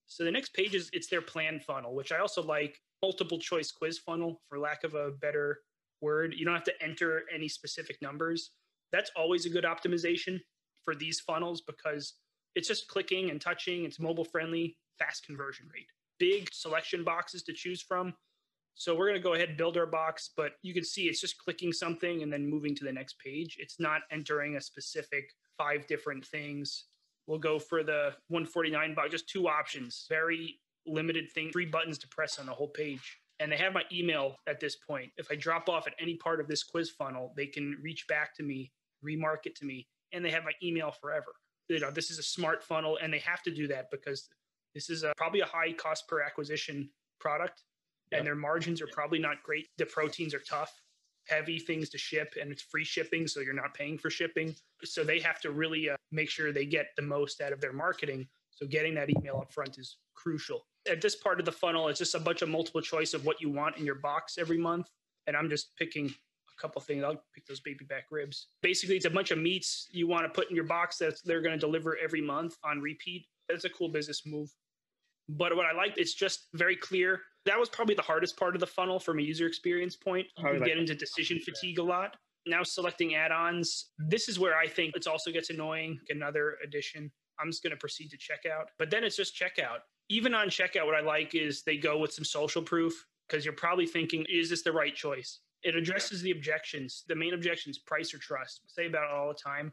So 0.06 0.24
the 0.24 0.30
next 0.30 0.52
page 0.52 0.74
is 0.74 0.90
it's 0.92 1.08
their 1.08 1.22
plan 1.22 1.58
funnel, 1.58 1.94
which 1.94 2.12
I 2.12 2.18
also 2.18 2.42
like. 2.42 2.78
Multiple 3.02 3.38
choice 3.38 3.70
quiz 3.70 3.98
funnel, 3.98 4.40
for 4.48 4.58
lack 4.58 4.84
of 4.84 4.94
a 4.94 5.10
better 5.20 5.60
word. 6.00 6.34
You 6.36 6.44
don't 6.44 6.54
have 6.54 6.64
to 6.64 6.82
enter 6.82 7.22
any 7.34 7.48
specific 7.48 7.96
numbers. 8.00 8.52
That's 8.92 9.10
always 9.16 9.44
a 9.44 9.50
good 9.50 9.64
optimization 9.64 10.40
for 10.84 10.94
these 10.94 11.20
funnels 11.20 11.62
because 11.62 12.14
it's 12.54 12.68
just 12.68 12.88
clicking 12.88 13.30
and 13.30 13.40
touching. 13.40 13.84
It's 13.84 13.98
mobile 13.98 14.24
friendly, 14.24 14.76
fast 14.98 15.26
conversion 15.26 15.66
rate. 15.72 15.88
Big 16.18 16.48
selection 16.52 17.04
boxes 17.04 17.42
to 17.44 17.52
choose 17.52 17.82
from. 17.82 18.14
So 18.76 18.94
we're 18.94 19.06
going 19.06 19.20
to 19.20 19.22
go 19.22 19.34
ahead 19.34 19.50
and 19.50 19.58
build 19.58 19.76
our 19.76 19.86
box, 19.86 20.30
but 20.36 20.52
you 20.62 20.74
can 20.74 20.84
see 20.84 21.02
it's 21.02 21.20
just 21.20 21.38
clicking 21.38 21.72
something 21.72 22.22
and 22.22 22.32
then 22.32 22.48
moving 22.48 22.74
to 22.76 22.84
the 22.84 22.92
next 22.92 23.18
page. 23.20 23.56
It's 23.60 23.78
not 23.78 24.02
entering 24.10 24.56
a 24.56 24.60
specific 24.60 25.30
five 25.56 25.86
different 25.86 26.26
things. 26.26 26.86
We'll 27.26 27.38
go 27.38 27.58
for 27.58 27.84
the 27.84 28.14
149 28.28 28.94
box, 28.94 29.10
just 29.10 29.28
two 29.28 29.48
options, 29.48 30.06
very 30.08 30.58
limited 30.86 31.30
thing, 31.30 31.50
three 31.52 31.66
buttons 31.66 31.98
to 31.98 32.08
press 32.08 32.38
on 32.38 32.46
the 32.46 32.52
whole 32.52 32.68
page. 32.68 33.18
And 33.40 33.50
they 33.50 33.56
have 33.56 33.72
my 33.72 33.84
email 33.92 34.36
at 34.48 34.60
this 34.60 34.76
point. 34.76 35.10
If 35.16 35.28
I 35.30 35.36
drop 35.36 35.68
off 35.68 35.86
at 35.86 35.94
any 36.00 36.16
part 36.16 36.40
of 36.40 36.48
this 36.48 36.62
quiz 36.64 36.90
funnel, 36.90 37.32
they 37.36 37.46
can 37.46 37.78
reach 37.82 38.06
back 38.08 38.34
to 38.36 38.42
me, 38.42 38.72
remarket 39.04 39.54
to 39.56 39.64
me, 39.64 39.86
and 40.14 40.24
they 40.24 40.30
have 40.30 40.44
my 40.44 40.52
email 40.62 40.90
forever. 40.90 41.34
You 41.68 41.80
know, 41.80 41.90
this 41.90 42.10
is 42.10 42.18
a 42.18 42.22
smart 42.22 42.62
funnel, 42.62 42.98
and 43.02 43.12
they 43.12 43.18
have 43.20 43.42
to 43.42 43.50
do 43.50 43.66
that 43.68 43.90
because 43.90 44.28
this 44.74 44.90
is 44.90 45.02
a, 45.02 45.12
probably 45.16 45.40
a 45.40 45.46
high 45.46 45.72
cost 45.72 46.06
per 46.08 46.22
acquisition 46.22 46.90
product, 47.20 47.62
yep. 48.10 48.18
and 48.18 48.26
their 48.26 48.34
margins 48.34 48.82
are 48.82 48.88
probably 48.92 49.18
not 49.18 49.42
great. 49.42 49.68
The 49.78 49.86
proteins 49.86 50.34
are 50.34 50.40
tough, 50.40 50.72
heavy 51.26 51.58
things 51.58 51.88
to 51.90 51.98
ship, 51.98 52.34
and 52.40 52.52
it's 52.52 52.62
free 52.62 52.84
shipping, 52.84 53.26
so 53.26 53.40
you're 53.40 53.54
not 53.54 53.74
paying 53.74 53.98
for 53.98 54.10
shipping. 54.10 54.54
So 54.84 55.04
they 55.04 55.20
have 55.20 55.40
to 55.40 55.50
really 55.50 55.90
uh, 55.90 55.96
make 56.12 56.28
sure 56.28 56.52
they 56.52 56.66
get 56.66 56.88
the 56.96 57.02
most 57.02 57.40
out 57.40 57.52
of 57.52 57.60
their 57.60 57.72
marketing. 57.72 58.26
So 58.50 58.66
getting 58.66 58.94
that 58.94 59.10
email 59.10 59.38
up 59.38 59.52
front 59.52 59.78
is 59.78 59.96
crucial. 60.14 60.66
At 60.88 61.00
this 61.00 61.16
part 61.16 61.40
of 61.40 61.46
the 61.46 61.52
funnel, 61.52 61.88
it's 61.88 61.98
just 61.98 62.14
a 62.14 62.20
bunch 62.20 62.42
of 62.42 62.48
multiple 62.48 62.82
choice 62.82 63.14
of 63.14 63.24
what 63.24 63.40
you 63.40 63.50
want 63.50 63.78
in 63.78 63.86
your 63.86 63.96
box 63.96 64.36
every 64.38 64.58
month. 64.58 64.88
And 65.26 65.34
I'm 65.36 65.48
just 65.48 65.74
picking 65.78 66.14
a 66.56 66.60
couple 66.60 66.80
things. 66.80 67.04
I'll 67.04 67.22
pick 67.34 67.46
those 67.46 67.60
baby 67.60 67.84
back 67.84 68.04
ribs. 68.10 68.48
Basically, 68.62 68.96
it's 68.96 69.06
a 69.06 69.10
bunch 69.10 69.30
of 69.30 69.38
meats 69.38 69.88
you 69.90 70.06
want 70.06 70.24
to 70.24 70.28
put 70.28 70.50
in 70.50 70.56
your 70.56 70.66
box 70.66 70.98
that 70.98 71.14
they're 71.24 71.42
going 71.42 71.54
to 71.54 71.58
deliver 71.58 71.96
every 72.02 72.20
month 72.20 72.56
on 72.64 72.80
repeat. 72.80 73.26
That's 73.48 73.64
a 73.64 73.70
cool 73.70 73.88
business 73.88 74.22
move. 74.26 74.50
But 75.28 75.56
what 75.56 75.66
I 75.66 75.72
like, 75.72 75.94
it's 75.96 76.14
just 76.14 76.48
very 76.54 76.76
clear. 76.76 77.20
That 77.46 77.58
was 77.58 77.68
probably 77.68 77.94
the 77.94 78.02
hardest 78.02 78.36
part 78.36 78.54
of 78.54 78.60
the 78.60 78.66
funnel 78.66 78.98
from 78.98 79.18
a 79.18 79.22
user 79.22 79.46
experience 79.46 79.96
point. 79.96 80.26
You 80.38 80.44
can 80.44 80.62
get 80.62 80.78
into 80.78 80.94
decision 80.94 81.38
fatigue 81.40 81.78
a 81.78 81.82
lot. 81.82 82.16
Now 82.46 82.62
selecting 82.62 83.14
add-ons, 83.14 83.90
this 83.98 84.28
is 84.28 84.38
where 84.38 84.56
I 84.56 84.66
think 84.66 84.94
it 84.94 85.06
also 85.06 85.30
gets 85.30 85.48
annoying. 85.48 85.98
Another 86.10 86.56
addition. 86.62 87.10
I'm 87.40 87.50
just 87.50 87.62
going 87.62 87.70
to 87.70 87.76
proceed 87.78 88.10
to 88.10 88.18
checkout. 88.18 88.66
But 88.78 88.90
then 88.90 89.02
it's 89.02 89.16
just 89.16 89.34
checkout. 89.34 89.78
Even 90.10 90.34
on 90.34 90.48
checkout, 90.48 90.84
what 90.84 90.94
I 90.94 91.00
like 91.00 91.34
is 91.34 91.62
they 91.62 91.78
go 91.78 91.98
with 91.98 92.12
some 92.12 92.24
social 92.24 92.60
proof 92.60 92.92
because 93.26 93.46
you're 93.46 93.54
probably 93.54 93.86
thinking, 93.86 94.26
is 94.28 94.50
this 94.50 94.62
the 94.62 94.72
right 94.72 94.94
choice? 94.94 95.40
It 95.64 95.74
addresses 95.74 96.20
the 96.20 96.30
objections. 96.30 97.04
The 97.08 97.16
main 97.16 97.34
objections, 97.34 97.78
price 97.78 98.12
or 98.14 98.18
trust. 98.18 98.60
I 98.64 98.68
say 98.68 98.86
about 98.86 99.04
it 99.04 99.10
all 99.10 99.28
the 99.28 99.34
time. 99.34 99.72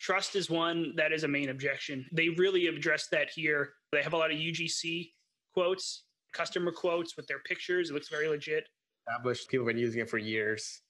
Trust 0.00 0.36
is 0.36 0.48
one 0.48 0.92
that 0.96 1.12
is 1.12 1.24
a 1.24 1.28
main 1.28 1.50
objection. 1.50 2.06
They 2.12 2.28
really 2.30 2.66
address 2.68 3.08
that 3.08 3.30
here. 3.30 3.74
They 3.92 4.02
have 4.02 4.12
a 4.12 4.16
lot 4.16 4.30
of 4.30 4.38
UGC 4.38 5.10
quotes, 5.52 6.04
customer 6.32 6.72
quotes 6.72 7.16
with 7.16 7.26
their 7.26 7.40
pictures. 7.40 7.90
It 7.90 7.94
looks 7.94 8.08
very 8.08 8.28
legit. 8.28 8.68
Established 9.08 9.48
people 9.48 9.66
have 9.66 9.74
been 9.74 9.82
using 9.82 10.00
it 10.00 10.08
for 10.08 10.18
years. 10.18 10.80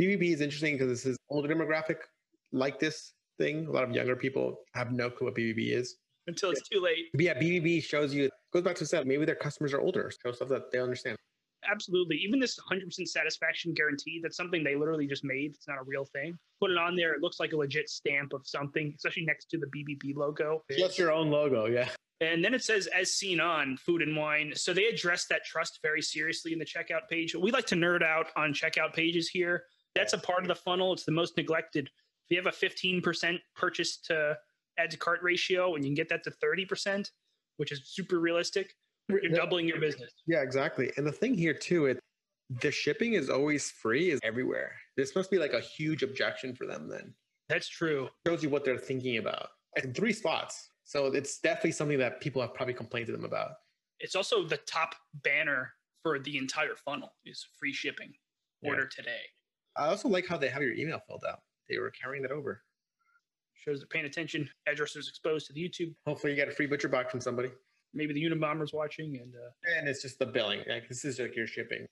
BBB 0.00 0.34
is 0.34 0.40
interesting 0.40 0.74
because 0.74 0.88
this 0.88 1.06
is 1.06 1.16
older 1.30 1.52
demographic 1.52 1.96
like 2.52 2.78
this 2.78 3.12
thing. 3.38 3.66
A 3.66 3.70
lot 3.70 3.84
of 3.84 3.92
younger 3.92 4.16
people 4.16 4.58
have 4.74 4.92
no 4.92 5.10
clue 5.10 5.28
what 5.28 5.36
BBB 5.36 5.72
is 5.72 5.96
until 6.26 6.50
it's 6.50 6.68
too 6.68 6.80
late. 6.80 7.06
But 7.12 7.22
yeah, 7.22 7.34
BBB 7.34 7.82
shows 7.82 8.14
you 8.14 8.28
goes 8.52 8.62
back 8.62 8.76
to 8.76 8.86
said 8.86 9.06
maybe 9.06 9.24
their 9.24 9.34
customers 9.34 9.72
are 9.72 9.80
older, 9.80 10.10
so 10.22 10.32
stuff 10.32 10.48
that 10.48 10.70
they 10.70 10.78
understand. 10.80 11.16
Absolutely. 11.70 12.16
Even 12.16 12.40
this 12.40 12.58
100% 12.70 13.06
satisfaction 13.08 13.72
guarantee, 13.74 14.20
that's 14.22 14.36
something 14.36 14.62
they 14.62 14.76
literally 14.76 15.06
just 15.06 15.24
made. 15.24 15.52
It's 15.54 15.68
not 15.68 15.78
a 15.78 15.84
real 15.84 16.04
thing. 16.04 16.38
Put 16.60 16.70
it 16.70 16.78
on 16.78 16.96
there. 16.96 17.14
It 17.14 17.22
looks 17.22 17.40
like 17.40 17.52
a 17.52 17.56
legit 17.56 17.88
stamp 17.88 18.32
of 18.32 18.46
something, 18.46 18.92
especially 18.96 19.24
next 19.24 19.46
to 19.50 19.58
the 19.58 19.66
BBB 19.66 20.16
logo. 20.16 20.62
Just 20.70 20.98
your 20.98 21.12
own 21.12 21.30
logo, 21.30 21.66
yeah. 21.66 21.88
And 22.20 22.44
then 22.44 22.54
it 22.54 22.62
says, 22.62 22.86
as 22.86 23.12
seen 23.12 23.40
on 23.40 23.76
food 23.76 24.00
and 24.00 24.16
wine. 24.16 24.52
So 24.54 24.72
they 24.72 24.84
address 24.84 25.26
that 25.26 25.44
trust 25.44 25.80
very 25.82 26.00
seriously 26.00 26.52
in 26.52 26.58
the 26.58 26.64
checkout 26.64 27.08
page. 27.10 27.34
We 27.34 27.50
like 27.50 27.66
to 27.66 27.74
nerd 27.74 28.02
out 28.02 28.28
on 28.36 28.54
checkout 28.54 28.94
pages 28.94 29.28
here. 29.28 29.64
That's 29.94 30.12
a 30.12 30.18
part 30.18 30.42
of 30.42 30.48
the 30.48 30.54
funnel. 30.54 30.92
It's 30.92 31.04
the 31.04 31.12
most 31.12 31.36
neglected. 31.36 31.88
If 32.28 32.30
you 32.30 32.42
have 32.42 32.46
a 32.46 32.56
15% 32.56 33.38
purchase 33.54 33.98
to 34.04 34.38
add 34.78 34.90
to 34.90 34.96
cart 34.96 35.20
ratio 35.22 35.74
and 35.74 35.84
you 35.84 35.90
can 35.90 35.94
get 35.94 36.08
that 36.08 36.24
to 36.24 36.30
30%, 36.30 37.10
which 37.58 37.72
is 37.72 37.82
super 37.84 38.18
realistic, 38.18 38.74
you're 39.08 39.20
doubling 39.30 39.66
your 39.68 39.80
business. 39.80 40.12
Yeah, 40.26 40.42
exactly. 40.42 40.90
And 40.96 41.06
the 41.06 41.12
thing 41.12 41.34
here 41.34 41.54
too, 41.54 41.86
it 41.86 41.98
the 42.60 42.70
shipping 42.70 43.14
is 43.14 43.30
always 43.30 43.70
free 43.70 44.10
is 44.10 44.20
everywhere. 44.22 44.72
This 44.96 45.14
must 45.14 45.30
be 45.30 45.38
like 45.38 45.52
a 45.52 45.60
huge 45.60 46.02
objection 46.02 46.54
for 46.54 46.66
them 46.66 46.88
then. 46.88 47.14
That's 47.48 47.68
true. 47.68 48.08
Shows 48.26 48.42
you 48.42 48.50
what 48.50 48.64
they're 48.64 48.78
thinking 48.78 49.18
about. 49.18 49.48
In 49.82 49.92
three 49.92 50.12
spots. 50.12 50.68
So 50.84 51.06
it's 51.06 51.40
definitely 51.40 51.72
something 51.72 51.98
that 51.98 52.20
people 52.20 52.42
have 52.42 52.54
probably 52.54 52.74
complained 52.74 53.06
to 53.06 53.12
them 53.12 53.24
about. 53.24 53.52
It's 54.00 54.14
also 54.14 54.44
the 54.44 54.58
top 54.58 54.94
banner 55.22 55.72
for 56.02 56.18
the 56.18 56.36
entire 56.36 56.76
funnel 56.76 57.14
is 57.24 57.46
free 57.58 57.72
shipping. 57.72 58.12
Order 58.62 58.82
yeah. 58.82 59.02
today. 59.02 59.20
I 59.76 59.86
also 59.86 60.08
like 60.08 60.26
how 60.26 60.36
they 60.36 60.48
have 60.48 60.62
your 60.62 60.74
email 60.74 61.00
filled 61.06 61.24
out. 61.28 61.40
They 61.68 61.78
were 61.78 61.90
carrying 61.90 62.22
that 62.22 62.30
over. 62.30 62.62
Shows 63.54 63.80
they're 63.80 63.88
paying 63.88 64.04
attention. 64.04 64.48
Address 64.66 64.96
is 64.96 65.08
exposed 65.08 65.46
to 65.46 65.52
the 65.52 65.60
YouTube. 65.66 65.94
Hopefully 66.06 66.32
you 66.32 66.38
got 66.38 66.48
a 66.48 66.54
free 66.54 66.66
butcher 66.66 66.88
box 66.88 67.10
from 67.10 67.20
somebody 67.20 67.50
maybe 67.94 68.12
the 68.12 68.22
Unabomber's 68.22 68.72
watching, 68.72 69.18
and 69.22 69.34
uh, 69.34 69.78
and 69.78 69.88
it's 69.88 70.02
just 70.02 70.18
the 70.18 70.26
billing. 70.26 70.60
Like 70.68 70.88
this 70.88 71.04
is 71.04 71.18
like 71.18 71.36
your 71.36 71.46
shipping. 71.46 71.86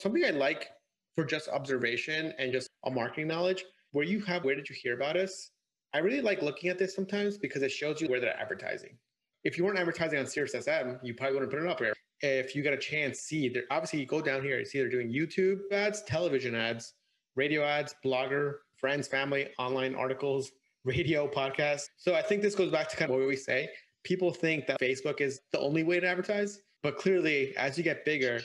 Something 0.00 0.24
I 0.24 0.30
like 0.30 0.68
for 1.14 1.24
just 1.24 1.48
observation 1.48 2.32
and 2.38 2.52
just 2.52 2.68
a 2.84 2.90
marketing 2.90 3.26
knowledge. 3.26 3.64
Where 3.92 4.04
you 4.04 4.20
have, 4.20 4.44
where 4.44 4.54
did 4.54 4.68
you 4.68 4.76
hear 4.80 4.94
about 4.94 5.16
us? 5.16 5.50
I 5.94 5.98
really 5.98 6.20
like 6.20 6.42
looking 6.42 6.68
at 6.68 6.78
this 6.78 6.94
sometimes 6.94 7.38
because 7.38 7.62
it 7.62 7.72
shows 7.72 8.00
you 8.00 8.08
where 8.08 8.20
they're 8.20 8.38
advertising. 8.38 8.96
If 9.44 9.56
you 9.56 9.64
weren't 9.64 9.78
advertising 9.78 10.18
on 10.18 10.26
SiriusXM, 10.26 10.98
you 11.02 11.14
probably 11.14 11.34
wouldn't 11.34 11.50
put 11.50 11.62
it 11.62 11.68
up 11.68 11.78
here. 11.78 11.94
If 12.20 12.54
you 12.54 12.62
get 12.62 12.74
a 12.74 12.78
chance, 12.78 13.20
see, 13.20 13.48
they're 13.48 13.64
obviously 13.70 14.00
you 14.00 14.06
go 14.06 14.20
down 14.20 14.42
here, 14.42 14.58
you 14.58 14.64
see 14.64 14.78
they're 14.78 14.90
doing 14.90 15.10
YouTube 15.10 15.60
ads, 15.72 16.02
television 16.02 16.54
ads, 16.54 16.94
radio 17.36 17.64
ads, 17.64 17.94
blogger, 18.04 18.56
friends, 18.76 19.08
family, 19.08 19.48
online 19.58 19.94
articles, 19.94 20.50
radio, 20.84 21.26
podcasts. 21.26 21.86
So 21.96 22.14
I 22.14 22.22
think 22.22 22.42
this 22.42 22.54
goes 22.54 22.70
back 22.70 22.88
to 22.90 22.96
kind 22.96 23.10
of 23.10 23.18
what 23.18 23.26
we 23.26 23.36
say 23.36 23.68
people 24.04 24.32
think 24.32 24.66
that 24.66 24.80
Facebook 24.80 25.20
is 25.20 25.40
the 25.52 25.58
only 25.58 25.84
way 25.84 26.00
to 26.00 26.06
advertise, 26.06 26.60
but 26.82 26.96
clearly, 26.96 27.56
as 27.56 27.76
you 27.76 27.84
get 27.84 28.04
bigger, 28.04 28.40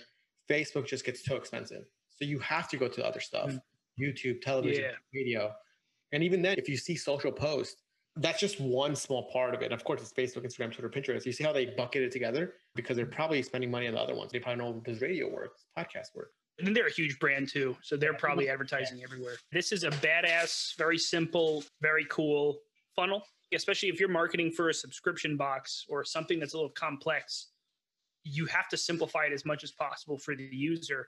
Facebook 0.49 0.87
just 0.87 1.05
gets 1.05 1.23
too 1.23 1.35
expensive. 1.35 1.83
So 2.09 2.25
you 2.25 2.39
have 2.39 2.67
to 2.69 2.77
go 2.77 2.87
to 2.87 3.05
other 3.05 3.19
stuff 3.19 3.51
mm. 3.51 3.59
YouTube, 3.99 4.41
television, 4.41 4.83
yeah. 4.83 4.91
radio. 5.13 5.51
And 6.11 6.23
even 6.23 6.41
then, 6.41 6.57
if 6.57 6.67
you 6.69 6.77
see 6.77 6.95
social 6.95 7.31
posts, 7.31 7.81
that's 8.17 8.39
just 8.39 8.59
one 8.59 8.95
small 8.95 9.29
part 9.31 9.55
of 9.55 9.61
it. 9.61 9.65
And 9.65 9.73
of 9.73 9.83
course, 9.83 10.01
it's 10.01 10.13
Facebook, 10.13 10.45
Instagram, 10.45 10.71
Twitter, 10.71 10.89
Pinterest. 10.89 11.25
You 11.25 11.31
see 11.31 11.43
how 11.43 11.53
they 11.53 11.65
bucket 11.65 12.03
it 12.03 12.11
together 12.11 12.53
because 12.75 12.95
they're 12.95 13.05
probably 13.05 13.41
spending 13.41 13.71
money 13.71 13.87
on 13.87 13.95
the 13.95 13.99
other 13.99 14.15
ones. 14.15 14.31
They 14.31 14.39
probably 14.39 14.63
know 14.63 14.81
does 14.85 15.01
radio 15.01 15.31
work, 15.31 15.53
podcast 15.77 16.15
work. 16.15 16.31
And 16.59 16.75
they're 16.75 16.87
a 16.87 16.91
huge 16.91 17.17
brand 17.17 17.49
too. 17.49 17.75
So 17.81 17.97
they're 17.97 18.13
probably 18.13 18.49
advertising 18.49 19.01
everywhere. 19.03 19.33
This 19.51 19.71
is 19.71 19.83
a 19.83 19.89
badass, 19.89 20.77
very 20.77 20.99
simple, 20.99 21.63
very 21.81 22.05
cool 22.09 22.59
funnel 22.95 23.23
especially 23.55 23.89
if 23.89 23.99
you're 23.99 24.09
marketing 24.09 24.51
for 24.51 24.69
a 24.69 24.73
subscription 24.73 25.37
box 25.37 25.85
or 25.89 26.03
something 26.03 26.39
that's 26.39 26.53
a 26.53 26.57
little 26.57 26.71
complex, 26.71 27.49
you 28.23 28.45
have 28.45 28.67
to 28.69 28.77
simplify 28.77 29.25
it 29.25 29.33
as 29.33 29.45
much 29.45 29.63
as 29.63 29.71
possible 29.71 30.17
for 30.17 30.35
the 30.35 30.43
user, 30.43 31.07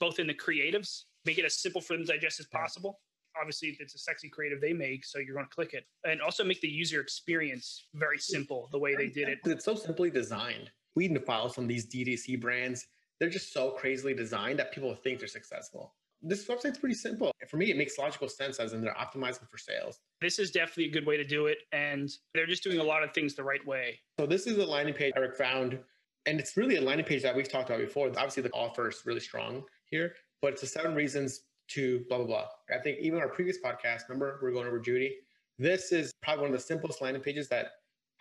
both 0.00 0.18
in 0.18 0.26
the 0.26 0.34
creatives, 0.34 1.04
make 1.24 1.38
it 1.38 1.44
as 1.44 1.54
simple 1.54 1.80
for 1.80 1.94
them 1.94 2.04
to 2.04 2.12
digest 2.12 2.40
as 2.40 2.46
possible. 2.46 3.00
Obviously, 3.38 3.68
if 3.68 3.80
it's 3.80 3.94
a 3.94 3.98
sexy 3.98 4.28
creative 4.28 4.60
they 4.60 4.72
make, 4.72 5.04
so 5.04 5.18
you're 5.18 5.34
going 5.34 5.46
to 5.46 5.54
click 5.54 5.74
it. 5.74 5.84
And 6.04 6.22
also 6.22 6.42
make 6.42 6.60
the 6.60 6.68
user 6.68 7.00
experience 7.00 7.86
very 7.94 8.18
simple 8.18 8.68
the 8.72 8.78
way 8.78 8.94
they 8.96 9.08
did 9.08 9.28
it. 9.28 9.38
It's 9.44 9.64
so 9.64 9.74
simply 9.74 10.10
designed. 10.10 10.70
We 10.94 11.08
need 11.08 11.14
to 11.14 11.20
follow 11.20 11.48
some 11.48 11.64
of 11.64 11.68
these 11.68 11.86
DTC 11.86 12.40
brands. 12.40 12.86
They're 13.20 13.28
just 13.28 13.52
so 13.52 13.72
crazily 13.72 14.14
designed 14.14 14.58
that 14.58 14.72
people 14.72 14.94
think 14.94 15.18
they're 15.18 15.28
successful 15.28 15.92
this 16.22 16.46
website's 16.46 16.78
pretty 16.78 16.94
simple. 16.94 17.32
For 17.48 17.56
me, 17.56 17.70
it 17.70 17.76
makes 17.76 17.98
logical 17.98 18.28
sense 18.28 18.58
as 18.58 18.72
in 18.72 18.80
they're 18.80 18.94
optimizing 18.94 19.48
for 19.48 19.58
sales. 19.58 20.00
This 20.20 20.38
is 20.38 20.50
definitely 20.50 20.86
a 20.86 20.90
good 20.90 21.06
way 21.06 21.16
to 21.16 21.24
do 21.24 21.46
it. 21.46 21.58
And 21.72 22.10
they're 22.34 22.46
just 22.46 22.62
doing 22.62 22.78
a 22.78 22.82
lot 22.82 23.02
of 23.02 23.12
things 23.12 23.34
the 23.34 23.44
right 23.44 23.64
way. 23.66 24.00
So 24.18 24.26
this 24.26 24.46
is 24.46 24.58
a 24.58 24.66
landing 24.66 24.94
page 24.94 25.12
Eric 25.16 25.36
found. 25.36 25.78
And 26.26 26.40
it's 26.40 26.56
really 26.56 26.76
a 26.76 26.80
landing 26.80 27.06
page 27.06 27.22
that 27.22 27.36
we've 27.36 27.48
talked 27.48 27.70
about 27.70 27.80
before. 27.80 28.08
Obviously, 28.08 28.42
the 28.42 28.50
offer 28.50 28.88
is 28.88 29.02
really 29.04 29.20
strong 29.20 29.62
here, 29.84 30.14
but 30.42 30.52
it's 30.52 30.60
the 30.60 30.66
seven 30.66 30.94
reasons 30.94 31.42
to 31.68 32.04
blah, 32.08 32.18
blah, 32.18 32.26
blah. 32.26 32.46
I 32.74 32.80
think 32.80 32.98
even 33.00 33.20
our 33.20 33.28
previous 33.28 33.58
podcast, 33.64 34.08
remember, 34.08 34.40
we 34.42 34.48
are 34.48 34.52
going 34.52 34.66
over 34.66 34.80
Judy. 34.80 35.16
This 35.58 35.92
is 35.92 36.12
probably 36.22 36.42
one 36.42 36.52
of 36.52 36.60
the 36.60 36.64
simplest 36.64 37.00
landing 37.00 37.22
pages 37.22 37.48
that 37.48 37.66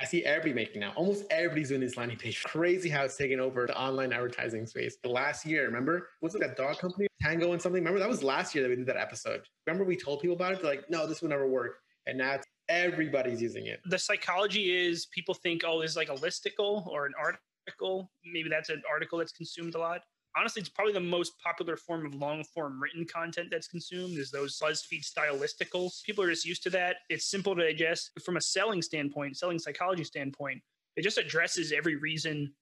I 0.02 0.06
see 0.06 0.26
everybody 0.26 0.54
making 0.54 0.82
now. 0.82 0.92
Almost 0.96 1.24
everybody's 1.30 1.70
doing 1.70 1.80
this 1.80 1.96
landing 1.96 2.18
page. 2.18 2.44
Crazy 2.44 2.90
how 2.90 3.04
it's 3.04 3.16
taken 3.16 3.40
over 3.40 3.66
the 3.66 3.80
online 3.80 4.12
advertising 4.12 4.66
space. 4.66 4.98
The 5.02 5.10
last 5.10 5.46
year, 5.46 5.66
remember? 5.66 6.10
Was 6.22 6.36
it 6.36 6.42
that 6.42 6.58
dog 6.58 6.80
company, 6.80 7.08
Tango 7.22 7.54
and 7.54 7.62
something? 7.62 7.82
Remember 7.82 8.00
that 8.00 8.10
was 8.10 8.22
last 8.22 8.54
year 8.54 8.64
that 8.64 8.70
we 8.70 8.76
did 8.76 8.88
that 8.88 8.98
episode. 8.98 9.44
Remember 9.66 9.86
we 9.86 9.96
told 9.96 10.20
people 10.20 10.36
about 10.36 10.52
it? 10.52 10.62
They're 10.62 10.72
like, 10.72 10.90
no, 10.90 11.08
this 11.08 11.22
will 11.22 11.30
never 11.30 11.48
work. 11.48 11.78
And 12.08 12.18
now 12.18 12.40
everybody's 12.68 13.42
using 13.42 13.68
it. 13.68 13.80
The 13.86 13.98
psychology 13.98 14.76
is 14.76 15.06
people 15.08 15.34
think, 15.34 15.62
oh, 15.66 15.82
this 15.82 15.92
is 15.92 15.98
like 15.98 16.10
a 16.10 16.16
listicle 16.16 16.86
or 16.88 17.06
an 17.06 17.14
article. 17.18 18.12
Maybe 18.26 18.50
that's 18.50 18.70
an 18.70 18.82
article 18.92 19.20
that's 19.20 19.32
consumed 19.32 19.76
a 19.76 19.80
lot 19.80 20.02
honestly, 20.38 20.60
it's 20.60 20.70
probably 20.70 20.94
the 20.94 21.00
most 21.00 21.34
popular 21.40 21.78
form 21.78 22.06
of 22.06 22.14
long 22.16 22.44
form 22.44 22.82
written 22.82 23.06
content 23.06 23.50
that's 23.52 23.68
consumed 23.68 24.18
is 24.18 24.32
those 24.32 24.60
BuzzFeed 24.60 25.04
style 25.04 25.38
listicles. 25.38 26.04
People 26.04 26.24
are 26.24 26.30
just 26.30 26.46
used 26.46 26.64
to 26.64 26.70
that. 26.72 26.98
It's 27.10 27.30
simple 27.30 27.56
to 27.56 27.64
digest 27.64 28.12
from 28.24 28.38
a 28.38 28.42
selling 28.42 28.82
standpoint, 28.82 29.38
selling 29.38 29.60
psychology 29.60 30.04
standpoint. 30.04 30.62
It 30.96 31.04
just 31.04 31.18
addresses 31.18 31.72
every 31.72 31.96
reason 31.96 32.54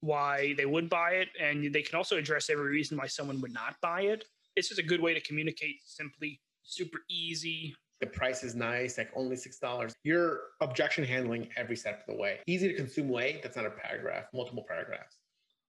why 0.00 0.54
they 0.56 0.66
would 0.66 0.88
buy 0.88 1.10
it, 1.12 1.28
and 1.40 1.72
they 1.72 1.82
can 1.82 1.96
also 1.96 2.16
address 2.16 2.50
every 2.50 2.70
reason 2.70 2.96
why 2.96 3.06
someone 3.06 3.40
would 3.40 3.52
not 3.52 3.76
buy 3.82 4.02
it. 4.02 4.24
It's 4.56 4.68
just 4.68 4.80
a 4.80 4.84
good 4.84 5.00
way 5.00 5.14
to 5.14 5.20
communicate 5.20 5.76
simply, 5.84 6.40
super 6.62 6.98
easy. 7.10 7.74
The 8.00 8.06
price 8.06 8.44
is 8.44 8.54
nice, 8.54 8.96
like 8.96 9.10
only 9.16 9.34
$6. 9.34 9.92
You're 10.04 10.40
objection 10.60 11.04
handling 11.04 11.48
every 11.56 11.76
step 11.76 12.04
of 12.06 12.14
the 12.14 12.20
way. 12.20 12.38
Easy 12.46 12.68
to 12.68 12.74
consume 12.74 13.08
way, 13.08 13.40
that's 13.42 13.56
not 13.56 13.66
a 13.66 13.70
paragraph, 13.70 14.26
multiple 14.32 14.64
paragraphs. 14.68 15.17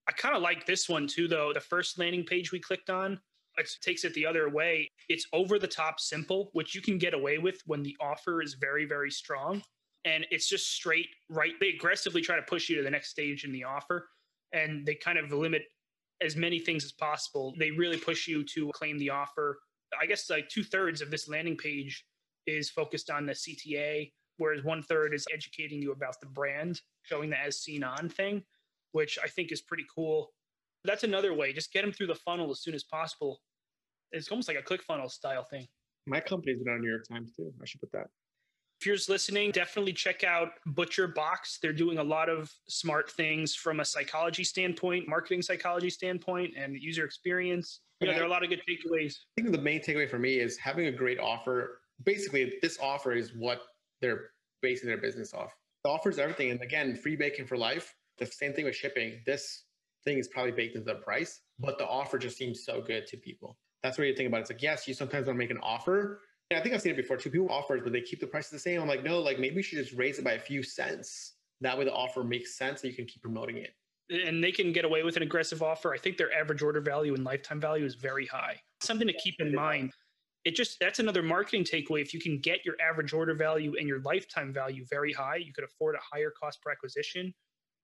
I 0.09 0.11
kind 0.13 0.35
of 0.35 0.41
like 0.41 0.65
this 0.65 0.89
one 0.89 1.05
too, 1.05 1.27
though. 1.27 1.53
The 1.53 1.59
first 1.59 1.99
landing 1.99 2.23
page 2.23 2.51
we 2.51 2.59
clicked 2.59 2.89
on, 2.89 3.19
it 3.59 3.69
takes 3.83 4.03
it 4.03 4.13
the 4.15 4.25
other 4.25 4.49
way. 4.49 4.89
It's 5.07 5.27
over 5.33 5.59
the 5.59 5.67
top 5.67 5.99
simple, 5.99 6.49
which 6.53 6.73
you 6.73 6.81
can 6.81 6.97
get 6.97 7.13
away 7.13 7.37
with 7.37 7.61
when 7.67 7.83
the 7.83 7.95
offer 8.01 8.41
is 8.41 8.55
very, 8.55 8.85
very 8.85 9.11
strong. 9.11 9.61
And 10.05 10.25
it's 10.31 10.49
just 10.49 10.73
straight 10.73 11.09
right. 11.29 11.51
They 11.59 11.69
aggressively 11.69 12.21
try 12.21 12.37
to 12.37 12.41
push 12.41 12.69
you 12.69 12.77
to 12.77 12.81
the 12.81 12.89
next 12.89 13.11
stage 13.11 13.43
in 13.43 13.51
the 13.51 13.65
offer. 13.65 14.09
And 14.51 14.83
they 14.83 14.95
kind 14.95 15.19
of 15.19 15.31
limit 15.31 15.61
as 16.21 16.35
many 16.35 16.57
things 16.57 16.83
as 16.83 16.91
possible. 16.91 17.53
They 17.59 17.69
really 17.69 17.97
push 17.97 18.27
you 18.27 18.43
to 18.55 18.71
claim 18.73 18.97
the 18.97 19.11
offer. 19.11 19.59
I 20.01 20.07
guess 20.07 20.27
like 20.27 20.49
two 20.49 20.63
thirds 20.63 21.01
of 21.01 21.11
this 21.11 21.29
landing 21.29 21.55
page 21.55 22.03
is 22.47 22.71
focused 22.71 23.11
on 23.11 23.27
the 23.27 23.33
CTA 23.33 24.11
whereas 24.39 24.63
one 24.63 24.81
third 24.81 25.13
is 25.13 25.27
educating 25.31 25.81
you 25.81 25.91
about 25.91 26.19
the 26.19 26.25
brand, 26.25 26.81
showing 27.03 27.29
the 27.29 27.37
as 27.37 27.61
seen 27.61 27.83
on 27.83 28.09
thing, 28.09 28.41
which 28.91 29.17
I 29.23 29.27
think 29.27 29.51
is 29.51 29.61
pretty 29.61 29.85
cool. 29.93 30.31
That's 30.83 31.03
another 31.03 31.33
way. 31.33 31.53
Just 31.53 31.73
get 31.73 31.81
them 31.81 31.91
through 31.91 32.07
the 32.07 32.15
funnel 32.15 32.49
as 32.51 32.61
soon 32.61 32.73
as 32.73 32.83
possible. 32.83 33.41
It's 34.11 34.29
almost 34.29 34.47
like 34.47 34.57
a 34.57 34.61
click 34.61 34.81
funnel 34.83 35.09
style 35.09 35.43
thing. 35.43 35.67
My 36.07 36.19
company's 36.19 36.57
been 36.63 36.73
on 36.73 36.81
New 36.81 36.89
York 36.89 37.05
Times 37.07 37.31
too. 37.35 37.51
I 37.61 37.65
should 37.65 37.81
put 37.81 37.91
that. 37.91 38.07
If 38.79 38.85
you're 38.85 38.95
listening, 39.09 39.51
definitely 39.51 39.91
check 39.91 40.23
out 40.23 40.51
Butcher 40.67 41.09
Box. 41.09 41.59
They're 41.61 41.73
doing 41.73 41.97
a 41.97 42.03
lot 42.03 42.29
of 42.29 42.49
smart 42.69 43.11
things 43.11 43.53
from 43.53 43.81
a 43.81 43.85
psychology 43.85 44.45
standpoint, 44.45 45.05
marketing 45.05 45.41
psychology 45.41 45.89
standpoint, 45.89 46.53
and 46.57 46.77
user 46.77 47.03
experience. 47.03 47.81
You 47.99 48.07
know, 48.07 48.13
there 48.13 48.23
are 48.23 48.27
a 48.27 48.29
lot 48.29 48.41
of 48.41 48.49
good 48.49 48.61
takeaways. 48.67 49.15
I 49.37 49.41
think 49.41 49.51
the 49.51 49.61
main 49.61 49.81
takeaway 49.81 50.09
for 50.09 50.17
me 50.17 50.39
is 50.39 50.55
having 50.55 50.85
a 50.85 50.91
great 50.93 51.19
offer. 51.19 51.81
Basically, 52.05 52.53
this 52.61 52.79
offer 52.81 53.11
is 53.11 53.33
what 53.35 53.63
they're 54.01 54.29
basing 54.61 54.87
their 54.87 54.97
business 54.97 55.33
off. 55.33 55.51
The 55.83 55.89
offer 55.89 56.09
is 56.09 56.17
everything. 56.17 56.51
And 56.51 56.61
again, 56.61 56.95
free 56.95 57.17
bacon 57.17 57.45
for 57.45 57.57
life. 57.57 57.93
The 58.19 58.25
same 58.25 58.53
thing 58.53 58.65
with 58.65 58.75
shipping. 58.75 59.21
This 59.25 59.63
thing 60.03 60.17
is 60.17 60.27
probably 60.27 60.51
baked 60.51 60.75
into 60.75 60.85
the 60.85 60.99
price, 60.99 61.41
but 61.59 61.77
the 61.77 61.87
offer 61.87 62.17
just 62.17 62.37
seems 62.37 62.63
so 62.63 62.81
good 62.81 63.07
to 63.07 63.17
people. 63.17 63.57
That's 63.83 63.97
what 63.97 64.07
you 64.07 64.15
think 64.15 64.27
about. 64.27 64.39
It. 64.39 64.41
It's 64.41 64.49
like, 64.51 64.61
yes, 64.61 64.87
you 64.87 64.93
sometimes 64.93 65.27
want 65.27 65.35
to 65.35 65.39
make 65.39 65.51
an 65.51 65.59
offer, 65.63 66.21
I 66.51 66.61
think 66.61 66.73
I've 66.73 66.81
seen 66.81 66.93
it 66.93 66.97
before 66.97 67.17
too. 67.17 67.29
People 67.29 67.49
offers, 67.51 67.81
but 67.83 67.93
they 67.93 68.01
keep 68.01 68.19
the 68.19 68.27
price 68.27 68.49
the 68.49 68.57
same. 68.57 68.81
I'm 68.81 68.87
like, 68.87 69.03
no, 69.03 69.19
like 69.19 69.37
maybe 69.39 69.57
you 69.57 69.63
should 69.63 69.77
just 69.77 69.93
raise 69.93 70.17
it 70.17 70.25
by 70.25 70.31
a 70.33 70.39
few 70.39 70.63
cents. 70.63 71.33
That 71.61 71.77
way 71.77 71.85
the 71.85 71.93
offer 71.93 72.23
makes 72.23 72.57
sense 72.57 72.81
and 72.81 72.89
you 72.89 72.95
can 72.95 73.05
keep 73.05 73.21
promoting 73.21 73.57
it. 73.57 73.71
And 74.09 74.43
they 74.43 74.51
can 74.51 74.73
get 74.73 74.85
away 74.85 75.03
with 75.03 75.15
an 75.15 75.21
aggressive 75.21 75.61
offer. 75.61 75.93
I 75.93 75.99
think 75.99 76.17
their 76.17 76.33
average 76.33 76.63
order 76.63 76.81
value 76.81 77.13
and 77.13 77.23
lifetime 77.23 77.61
value 77.61 77.85
is 77.85 77.93
very 77.93 78.25
high. 78.25 78.59
Something 78.81 79.07
to 79.07 79.13
keep 79.13 79.35
in 79.39 79.53
mind. 79.53 79.93
It 80.43 80.55
just 80.55 80.79
that's 80.79 80.97
another 80.97 81.21
marketing 81.21 81.65
takeaway. 81.65 82.01
If 82.01 82.15
you 82.15 82.19
can 82.19 82.39
get 82.39 82.65
your 82.65 82.75
average 82.81 83.13
order 83.13 83.35
value 83.35 83.75
and 83.77 83.87
your 83.87 84.01
lifetime 84.01 84.51
value 84.51 84.85
very 84.89 85.13
high, 85.13 85.35
you 85.35 85.53
could 85.53 85.65
afford 85.65 85.95
a 85.95 85.99
higher 86.15 86.31
cost 86.31 86.63
per 86.63 86.71
acquisition. 86.71 87.31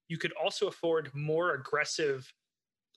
You 0.08 0.18
could 0.18 0.34
also 0.34 0.68
afford 0.68 1.12
more 1.14 1.54
aggressive 1.54 2.32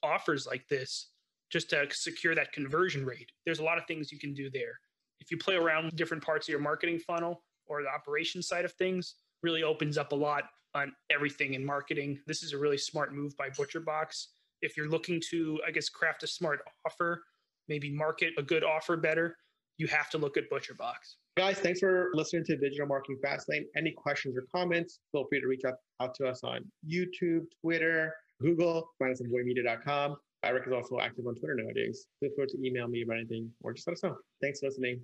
offers 0.02 0.46
like 0.46 0.68
this 0.68 1.10
just 1.50 1.70
to 1.70 1.86
secure 1.90 2.34
that 2.34 2.52
conversion 2.52 3.04
rate. 3.06 3.32
There's 3.44 3.58
a 3.58 3.64
lot 3.64 3.78
of 3.78 3.86
things 3.86 4.12
you 4.12 4.18
can 4.18 4.34
do 4.34 4.50
there 4.50 4.78
if 5.20 5.30
you 5.30 5.36
play 5.36 5.56
around 5.56 5.84
with 5.84 5.96
different 5.96 6.22
parts 6.22 6.48
of 6.48 6.52
your 6.52 6.60
marketing 6.60 6.98
funnel 6.98 7.42
or 7.66 7.82
the 7.82 7.88
operation 7.88 8.42
side 8.42 8.64
of 8.64 8.72
things, 8.72 9.16
really 9.42 9.62
opens 9.62 9.98
up 9.98 10.12
a 10.12 10.16
lot 10.16 10.44
on 10.74 10.92
everything 11.10 11.54
in 11.54 11.64
marketing. 11.64 12.18
This 12.26 12.42
is 12.42 12.52
a 12.52 12.58
really 12.58 12.78
smart 12.78 13.14
move 13.14 13.36
by 13.36 13.50
ButcherBox. 13.50 14.26
If 14.62 14.76
you're 14.76 14.88
looking 14.88 15.20
to, 15.30 15.60
I 15.66 15.70
guess, 15.70 15.88
craft 15.88 16.22
a 16.22 16.26
smart 16.26 16.60
offer, 16.86 17.22
maybe 17.68 17.90
market 17.90 18.32
a 18.38 18.42
good 18.42 18.64
offer 18.64 18.96
better, 18.96 19.36
you 19.78 19.86
have 19.86 20.10
to 20.10 20.18
look 20.18 20.36
at 20.36 20.50
ButcherBox. 20.50 20.94
Guys, 21.36 21.58
thanks 21.58 21.80
for 21.80 22.10
listening 22.14 22.44
to 22.44 22.56
Digital 22.56 22.86
Marketing 22.86 23.18
Fastlane. 23.24 23.62
Any 23.76 23.92
questions 23.92 24.36
or 24.36 24.44
comments, 24.54 24.98
feel 25.12 25.24
free 25.28 25.40
to 25.40 25.46
reach 25.46 25.64
out, 25.64 25.74
out 26.00 26.14
to 26.16 26.26
us 26.26 26.42
on 26.42 26.64
YouTube, 26.86 27.44
Twitter, 27.62 28.12
Google, 28.40 28.88
find 28.98 29.12
us 29.12 29.20
at 29.20 29.28
voymedia.com. 29.28 30.16
Eric 30.44 30.66
is 30.66 30.72
also 30.72 31.00
active 31.00 31.26
on 31.26 31.34
Twitter 31.34 31.54
nowadays. 31.56 32.06
Feel 32.20 32.30
free 32.36 32.46
to 32.46 32.66
email 32.66 32.88
me 32.88 33.02
about 33.02 33.18
anything 33.18 33.50
or 33.62 33.72
just 33.72 33.86
let 33.86 33.94
us 33.94 34.02
know. 34.02 34.16
Thanks 34.42 34.60
for 34.60 34.66
listening. 34.66 35.00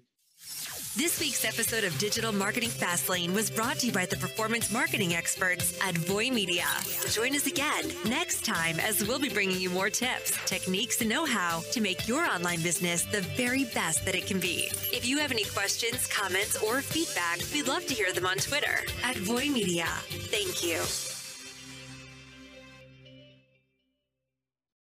This 0.96 1.18
week's 1.18 1.44
episode 1.44 1.82
of 1.82 1.98
Digital 1.98 2.30
Marketing 2.32 2.68
Fastlane 2.68 3.34
was 3.34 3.50
brought 3.50 3.78
to 3.78 3.86
you 3.86 3.92
by 3.92 4.06
the 4.06 4.16
performance 4.16 4.70
marketing 4.70 5.16
experts 5.16 5.76
at 5.82 5.98
Voy 5.98 6.30
Media. 6.30 6.66
Join 7.10 7.34
us 7.34 7.48
again 7.48 7.90
next 8.04 8.44
time 8.44 8.78
as 8.78 9.04
we'll 9.04 9.18
be 9.18 9.28
bringing 9.28 9.58
you 9.60 9.70
more 9.70 9.90
tips, 9.90 10.38
techniques, 10.46 11.00
and 11.00 11.10
know 11.10 11.24
how 11.24 11.64
to 11.72 11.80
make 11.80 12.06
your 12.06 12.24
online 12.24 12.62
business 12.62 13.02
the 13.02 13.22
very 13.22 13.64
best 13.64 14.04
that 14.04 14.14
it 14.14 14.28
can 14.28 14.38
be. 14.38 14.68
If 14.92 15.04
you 15.04 15.18
have 15.18 15.32
any 15.32 15.44
questions, 15.46 16.06
comments, 16.06 16.62
or 16.62 16.80
feedback, 16.80 17.40
we'd 17.52 17.66
love 17.66 17.84
to 17.86 17.94
hear 17.94 18.12
them 18.12 18.26
on 18.26 18.36
Twitter 18.36 18.84
at 19.02 19.16
Voy 19.16 19.48
Media. 19.48 19.86
Thank 20.30 20.62
you. 20.62 21.13